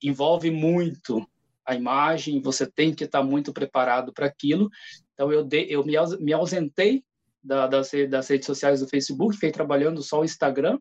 envolve 0.02 0.50
muito 0.50 1.26
a 1.66 1.76
imagem. 1.76 2.42
Você 2.42 2.70
tem 2.70 2.94
que 2.94 3.06
estar 3.06 3.24
muito 3.24 3.54
preparado 3.54 4.12
para 4.12 4.26
aquilo. 4.26 4.70
Então, 5.14 5.32
eu, 5.32 5.44
de, 5.44 5.68
eu 5.70 5.86
me, 5.86 5.94
me 6.20 6.34
ausentei 6.34 7.04
da, 7.42 7.68
das, 7.68 7.92
das 8.10 8.28
redes 8.28 8.46
sociais 8.46 8.80
do 8.82 8.88
Facebook, 8.88 9.36
fiquei 9.36 9.52
trabalhando 9.52 10.02
só 10.02 10.22
o 10.22 10.26
Instagram 10.26 10.78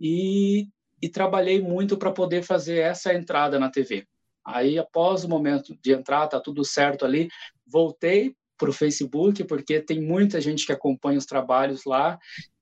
e, 0.00 0.68
e 1.02 1.08
trabalhei 1.08 1.60
muito 1.60 1.96
para 1.96 2.12
poder 2.12 2.42
fazer 2.42 2.78
essa 2.78 3.12
entrada 3.12 3.58
na 3.58 3.70
TV. 3.70 4.06
Aí, 4.44 4.78
após 4.78 5.24
o 5.24 5.28
momento 5.28 5.76
de 5.82 5.92
entrar, 5.92 6.26
tá 6.26 6.40
tudo 6.40 6.64
certo 6.64 7.04
ali, 7.04 7.28
voltei 7.66 8.34
para 8.56 8.70
o 8.70 8.72
Facebook, 8.72 9.44
porque 9.44 9.80
tem 9.80 10.00
muita 10.00 10.40
gente 10.40 10.66
que 10.66 10.72
acompanha 10.72 11.18
os 11.18 11.26
trabalhos 11.26 11.84
lá 11.84 12.18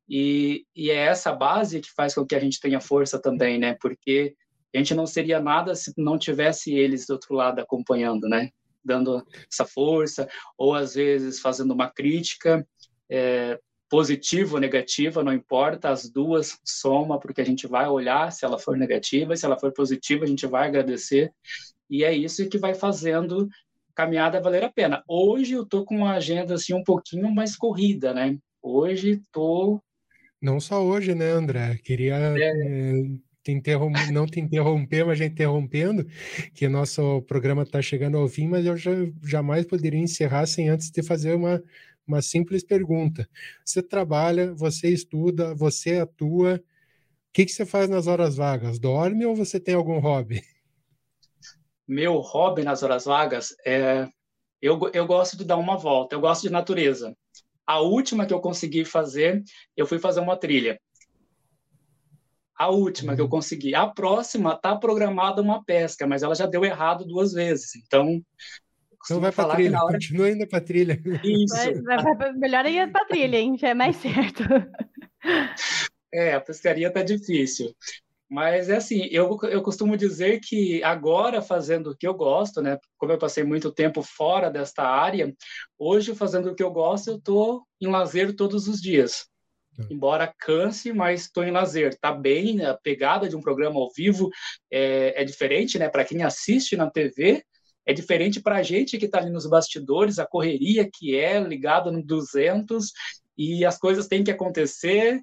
e, 0.08 0.64
e 0.74 0.90
é 0.90 0.96
essa 0.96 1.32
base 1.32 1.80
que 1.80 1.90
faz 1.92 2.14
com 2.14 2.26
que 2.26 2.34
a 2.34 2.40
gente 2.40 2.60
tenha 2.60 2.80
força 2.80 3.20
também, 3.20 3.58
né? 3.58 3.76
Porque 3.80 4.34
a 4.74 4.78
gente 4.78 4.94
não 4.94 5.06
seria 5.06 5.40
nada 5.40 5.74
se 5.74 5.92
não 5.96 6.18
tivesse 6.18 6.74
eles 6.74 7.06
do 7.06 7.14
outro 7.14 7.34
lado 7.34 7.60
acompanhando, 7.60 8.28
né? 8.28 8.50
Dando 8.84 9.26
essa 9.50 9.64
força, 9.64 10.28
ou 10.56 10.74
às 10.74 10.94
vezes 10.94 11.40
fazendo 11.40 11.72
uma 11.72 11.90
crítica, 11.90 12.66
é, 13.10 13.58
positiva 13.88 14.54
ou 14.54 14.60
negativa, 14.60 15.22
não 15.22 15.32
importa, 15.32 15.90
as 15.90 16.08
duas 16.10 16.58
soma, 16.64 17.18
porque 17.18 17.40
a 17.40 17.44
gente 17.44 17.66
vai 17.66 17.88
olhar 17.88 18.32
se 18.32 18.44
ela 18.44 18.58
for 18.58 18.76
negativa, 18.76 19.36
se 19.36 19.46
ela 19.46 19.58
for 19.58 19.72
positiva, 19.72 20.24
a 20.24 20.28
gente 20.28 20.46
vai 20.46 20.68
agradecer, 20.68 21.32
e 21.88 22.04
é 22.04 22.12
isso 22.12 22.48
que 22.48 22.58
vai 22.58 22.74
fazendo 22.74 23.48
caminhada 23.94 24.40
valer 24.40 24.64
a 24.64 24.70
pena. 24.70 25.02
Hoje 25.08 25.54
eu 25.54 25.64
tô 25.64 25.84
com 25.84 25.98
uma 25.98 26.14
agenda 26.14 26.54
assim 26.54 26.74
um 26.74 26.84
pouquinho 26.84 27.32
mais 27.32 27.56
corrida, 27.56 28.12
né? 28.12 28.36
Hoje 28.60 29.22
tô 29.32 29.80
não 30.40 30.60
só 30.60 30.82
hoje, 30.84 31.14
né, 31.14 31.30
André? 31.30 31.78
Queria 31.78 32.14
é. 32.16 32.38
É, 32.38 32.92
te 33.42 33.52
interrom- 33.52 33.92
não 34.12 34.26
te 34.26 34.40
interromper, 34.40 35.04
mas 35.04 35.18
já 35.18 35.24
interrompendo, 35.24 36.04
que 36.52 36.68
nosso 36.68 37.22
programa 37.22 37.62
está 37.62 37.80
chegando 37.80 38.18
ao 38.18 38.28
fim, 38.28 38.48
mas 38.48 38.66
eu 38.66 38.76
já, 38.76 38.90
jamais 39.22 39.64
poderia 39.64 40.00
encerrar 40.00 40.46
sem 40.46 40.68
antes 40.68 40.90
de 40.90 41.02
fazer 41.02 41.34
uma, 41.34 41.62
uma 42.06 42.20
simples 42.20 42.64
pergunta. 42.64 43.28
Você 43.64 43.82
trabalha, 43.82 44.52
você 44.54 44.88
estuda, 44.88 45.54
você 45.54 45.98
atua. 45.98 46.56
O 46.56 47.32
que, 47.32 47.44
que 47.44 47.52
você 47.52 47.64
faz 47.64 47.88
nas 47.88 48.06
horas 48.08 48.36
vagas? 48.36 48.78
Dorme 48.80 49.24
ou 49.26 49.36
você 49.36 49.60
tem 49.60 49.74
algum 49.74 49.98
hobby? 50.00 50.42
Meu 51.86 52.14
hobby 52.18 52.64
nas 52.64 52.82
horas 52.82 53.04
vagas 53.04 53.54
é. 53.64 54.08
Eu, 54.60 54.80
eu 54.92 55.06
gosto 55.06 55.36
de 55.36 55.44
dar 55.44 55.56
uma 55.56 55.76
volta, 55.76 56.16
eu 56.16 56.20
gosto 56.20 56.42
de 56.42 56.50
natureza. 56.50 57.16
A 57.66 57.80
última 57.80 58.26
que 58.26 58.32
eu 58.32 58.40
consegui 58.40 58.84
fazer, 58.84 59.42
eu 59.76 59.86
fui 59.86 59.98
fazer 59.98 60.20
uma 60.20 60.36
trilha. 60.36 60.80
A 62.56 62.70
última 62.70 63.14
que 63.14 63.20
eu 63.20 63.26
uhum. 63.26 63.30
consegui. 63.30 63.74
A 63.74 63.86
próxima 63.86 64.54
está 64.54 64.74
programada 64.76 65.42
uma 65.42 65.62
pesca, 65.62 66.06
mas 66.06 66.22
ela 66.22 66.34
já 66.34 66.46
deu 66.46 66.64
errado 66.64 67.04
duas 67.04 67.32
vezes. 67.32 67.74
Então, 67.76 68.22
então 69.04 69.20
vai 69.20 69.30
para 69.30 69.54
trilha, 69.54 69.82
hora... 69.82 69.92
continua 69.92 70.30
indo 70.30 70.46
para 70.48 70.60
trilha. 70.60 71.00
Isso. 71.22 71.82
Vai, 71.84 72.02
vai, 72.02 72.16
vai, 72.16 72.32
melhor 72.32 72.66
ir 72.66 72.90
para 72.90 73.04
trilha, 73.04 73.36
hein? 73.36 73.56
Já 73.58 73.68
é 73.68 73.74
mais 73.74 73.96
certo. 74.00 74.42
É, 76.12 76.34
a 76.34 76.40
pescaria 76.40 76.90
tá 76.90 77.02
difícil. 77.02 77.74
Mas 78.28 78.68
é 78.68 78.76
assim, 78.76 79.06
eu, 79.10 79.38
eu 79.44 79.62
costumo 79.62 79.96
dizer 79.96 80.40
que 80.40 80.82
agora 80.82 81.40
fazendo 81.40 81.90
o 81.90 81.96
que 81.96 82.06
eu 82.06 82.14
gosto, 82.14 82.60
né? 82.60 82.78
Como 82.98 83.12
eu 83.12 83.18
passei 83.18 83.44
muito 83.44 83.72
tempo 83.72 84.02
fora 84.02 84.50
desta 84.50 84.82
área, 84.82 85.32
hoje 85.78 86.14
fazendo 86.14 86.50
o 86.50 86.54
que 86.54 86.62
eu 86.62 86.70
gosto, 86.70 87.10
eu 87.10 87.16
estou 87.16 87.62
em 87.80 87.86
lazer 87.86 88.34
todos 88.34 88.66
os 88.66 88.80
dias. 88.80 89.28
É. 89.78 89.92
Embora 89.92 90.32
canse, 90.38 90.92
mas 90.92 91.22
estou 91.22 91.44
em 91.44 91.52
lazer. 91.52 91.96
Tá 92.00 92.10
bem, 92.10 92.64
a 92.64 92.74
pegada 92.74 93.28
de 93.28 93.36
um 93.36 93.40
programa 93.40 93.78
ao 93.78 93.92
vivo 93.94 94.28
é, 94.70 95.22
é 95.22 95.24
diferente, 95.24 95.78
né? 95.78 95.88
Para 95.88 96.04
quem 96.04 96.24
assiste 96.24 96.76
na 96.76 96.90
TV, 96.90 97.44
é 97.86 97.92
diferente 97.92 98.40
para 98.40 98.56
a 98.56 98.62
gente 98.62 98.98
que 98.98 99.06
está 99.06 99.18
ali 99.18 99.30
nos 99.30 99.46
bastidores, 99.46 100.18
a 100.18 100.26
correria 100.26 100.88
que 100.92 101.14
é 101.14 101.38
ligada 101.38 101.92
no 101.92 102.02
200 102.02 102.90
e 103.38 103.64
as 103.64 103.78
coisas 103.78 104.08
têm 104.08 104.24
que 104.24 104.30
acontecer 104.32 105.22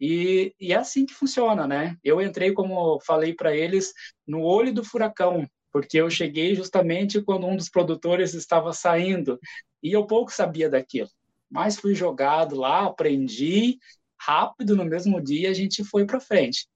e, 0.00 0.54
e 0.58 0.72
é 0.72 0.76
assim 0.76 1.04
que 1.04 1.12
funciona, 1.12 1.66
né? 1.66 1.96
Eu 2.02 2.20
entrei, 2.22 2.52
como 2.52 2.98
falei 3.00 3.34
para 3.34 3.54
eles, 3.54 3.92
no 4.26 4.40
olho 4.40 4.72
do 4.72 4.82
furacão, 4.82 5.46
porque 5.70 5.98
eu 5.98 6.08
cheguei 6.08 6.54
justamente 6.54 7.20
quando 7.20 7.46
um 7.46 7.56
dos 7.56 7.68
produtores 7.68 8.32
estava 8.32 8.72
saindo 8.72 9.38
e 9.82 9.92
eu 9.92 10.06
pouco 10.06 10.32
sabia 10.32 10.70
daquilo. 10.70 11.10
Mas 11.50 11.76
fui 11.76 11.94
jogado 11.94 12.56
lá, 12.56 12.86
aprendi 12.86 13.78
rápido 14.18 14.74
no 14.74 14.84
mesmo 14.84 15.20
dia, 15.20 15.50
a 15.50 15.54
gente 15.54 15.84
foi 15.84 16.06
para 16.06 16.20
frente. 16.20 16.66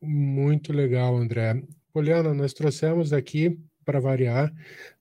Muito 0.00 0.72
legal, 0.72 1.16
André. 1.16 1.62
Poliana, 1.92 2.34
nós 2.34 2.52
trouxemos 2.52 3.12
aqui 3.12 3.58
para 3.84 4.00
variar 4.00 4.52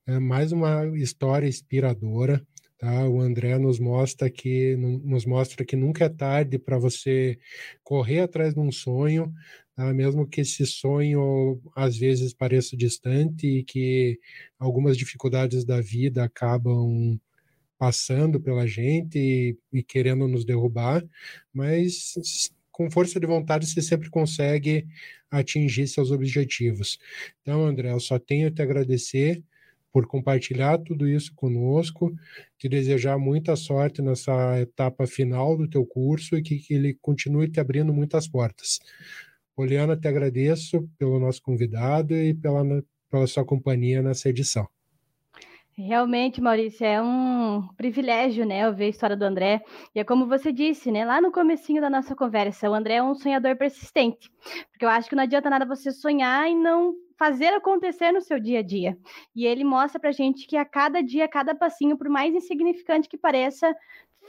é, 0.05 0.19
mais 0.19 0.51
uma 0.51 0.85
história 0.97 1.47
inspiradora 1.47 2.45
Tá? 2.83 3.07
O 3.07 3.21
André 3.21 3.57
nos 3.57 3.79
mostra 3.79 4.29
que 4.29 4.75
nos 4.75 5.25
mostra 5.25 5.63
que 5.63 5.73
nunca 5.73 6.03
é 6.03 6.09
tarde 6.09 6.59
para 6.59 6.77
você 6.77 7.39
correr 7.81 8.19
atrás 8.19 8.53
de 8.53 8.59
um 8.59 8.73
sonho, 8.73 9.33
tá? 9.73 9.93
mesmo 9.93 10.27
que 10.27 10.41
esse 10.41 10.65
sonho 10.65 11.61
às 11.77 11.95
vezes 11.97 12.33
pareça 12.33 12.75
distante 12.75 13.47
e 13.47 13.63
que 13.63 14.19
algumas 14.59 14.97
dificuldades 14.97 15.63
da 15.63 15.79
vida 15.79 16.25
acabam 16.25 17.17
passando 17.77 18.37
pela 18.37 18.67
gente 18.67 19.17
e, 19.17 19.57
e 19.71 19.81
querendo 19.81 20.27
nos 20.27 20.43
derrubar, 20.43 21.01
mas 21.53 22.15
com 22.69 22.91
força 22.91 23.17
de 23.17 23.25
vontade 23.25 23.65
você 23.65 23.81
sempre 23.81 24.09
consegue 24.09 24.85
atingir 25.31 25.87
seus 25.87 26.11
objetivos. 26.11 26.99
Então, 27.41 27.65
André, 27.65 27.93
eu 27.93 27.99
só 28.01 28.19
tenho 28.19 28.51
te 28.51 28.61
agradecer 28.61 29.41
por 29.93 30.07
compartilhar 30.07 30.79
tudo 30.79 31.07
isso 31.07 31.31
conosco, 31.35 32.11
te 32.57 32.67
desejar 32.67 33.19
muita 33.19 33.55
sorte 33.55 34.01
nessa 34.01 34.59
etapa 34.59 35.05
final 35.05 35.55
do 35.55 35.69
teu 35.69 35.85
curso 35.85 36.35
e 36.35 36.41
que, 36.41 36.57
que 36.57 36.73
ele 36.73 36.97
continue 36.99 37.47
te 37.47 37.59
abrindo 37.59 37.93
muitas 37.93 38.27
portas. 38.27 38.79
Poliana, 39.55 39.95
te 39.95 40.07
agradeço 40.07 40.89
pelo 40.97 41.19
nosso 41.19 41.43
convidado 41.43 42.15
e 42.15 42.33
pela, 42.33 42.63
pela 43.09 43.27
sua 43.27 43.45
companhia 43.45 44.01
nessa 44.01 44.27
edição. 44.27 44.67
Realmente, 45.75 46.39
Maurício, 46.39 46.85
é 46.85 47.01
um 47.01 47.67
privilégio, 47.75 48.45
né, 48.45 48.67
ouvir 48.67 48.85
a 48.85 48.89
história 48.89 49.17
do 49.17 49.23
André. 49.23 49.63
E 49.93 49.99
é 49.99 50.03
como 50.03 50.27
você 50.27 50.51
disse, 50.51 50.91
né, 50.91 51.03
lá 51.03 51.19
no 51.19 51.31
comecinho 51.31 51.81
da 51.81 51.89
nossa 51.89 52.15
conversa, 52.15 52.69
o 52.69 52.73
André 52.75 52.95
é 52.95 53.03
um 53.03 53.15
sonhador 53.15 53.55
persistente. 53.55 54.31
Porque 54.71 54.85
eu 54.85 54.89
acho 54.89 55.09
que 55.09 55.15
não 55.15 55.23
adianta 55.23 55.49
nada 55.49 55.65
você 55.65 55.91
sonhar 55.91 56.47
e 56.47 56.53
não 56.53 56.93
fazer 57.17 57.53
acontecer 57.53 58.11
no 58.11 58.21
seu 58.21 58.39
dia 58.39 58.59
a 58.59 58.63
dia. 58.63 58.97
E 59.35 59.45
ele 59.45 59.63
mostra 59.63 59.99
para 59.99 60.11
gente 60.11 60.47
que 60.47 60.57
a 60.57 60.65
cada 60.65 61.01
dia, 61.01 61.25
a 61.25 61.27
cada 61.27 61.55
passinho, 61.55 61.97
por 61.97 62.09
mais 62.09 62.33
insignificante 62.33 63.09
que 63.09 63.17
pareça, 63.17 63.75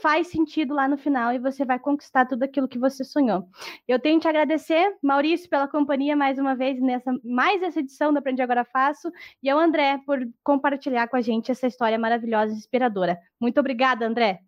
faz 0.01 0.27
sentido 0.27 0.73
lá 0.73 0.87
no 0.87 0.97
final 0.97 1.33
e 1.33 1.39
você 1.39 1.63
vai 1.63 1.79
conquistar 1.79 2.25
tudo 2.25 2.43
aquilo 2.43 2.67
que 2.67 2.77
você 2.77 3.03
sonhou. 3.03 3.47
Eu 3.87 3.99
tenho 3.99 4.19
que 4.19 4.23
te 4.23 4.27
agradecer, 4.27 4.95
Maurício, 5.01 5.49
pela 5.49 5.67
companhia 5.67 6.15
mais 6.15 6.37
uma 6.37 6.55
vez 6.55 6.81
nessa 6.81 7.13
mais 7.23 7.61
essa 7.61 7.79
edição 7.79 8.11
do 8.11 8.19
Aprendi 8.19 8.41
Agora 8.41 8.65
Faço 8.65 9.11
e 9.41 9.49
ao 9.49 9.59
André 9.59 9.99
por 10.05 10.19
compartilhar 10.43 11.07
com 11.07 11.15
a 11.15 11.21
gente 11.21 11.51
essa 11.51 11.67
história 11.67 11.97
maravilhosa 11.97 12.53
e 12.53 12.57
inspiradora. 12.57 13.17
Muito 13.39 13.59
obrigada, 13.59 14.05
André. 14.05 14.39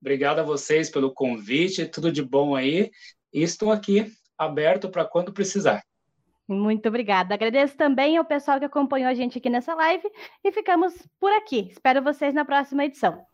Obrigado 0.00 0.38
a 0.38 0.44
vocês 0.44 0.90
pelo 0.90 1.12
convite, 1.12 1.86
tudo 1.86 2.12
de 2.12 2.22
bom 2.22 2.54
aí. 2.54 2.90
E 3.32 3.42
estou 3.42 3.72
aqui 3.72 4.12
aberto 4.38 4.88
para 4.88 5.04
quando 5.04 5.32
precisar. 5.32 5.82
Muito 6.48 6.88
obrigada. 6.88 7.34
Agradeço 7.34 7.76
também 7.76 8.16
ao 8.16 8.24
pessoal 8.24 8.58
que 8.58 8.64
acompanhou 8.64 9.08
a 9.08 9.14
gente 9.14 9.38
aqui 9.38 9.50
nessa 9.50 9.74
live 9.74 10.08
e 10.44 10.52
ficamos 10.52 10.94
por 11.18 11.32
aqui. 11.32 11.68
Espero 11.70 12.02
vocês 12.02 12.32
na 12.34 12.44
próxima 12.44 12.84
edição. 12.84 13.24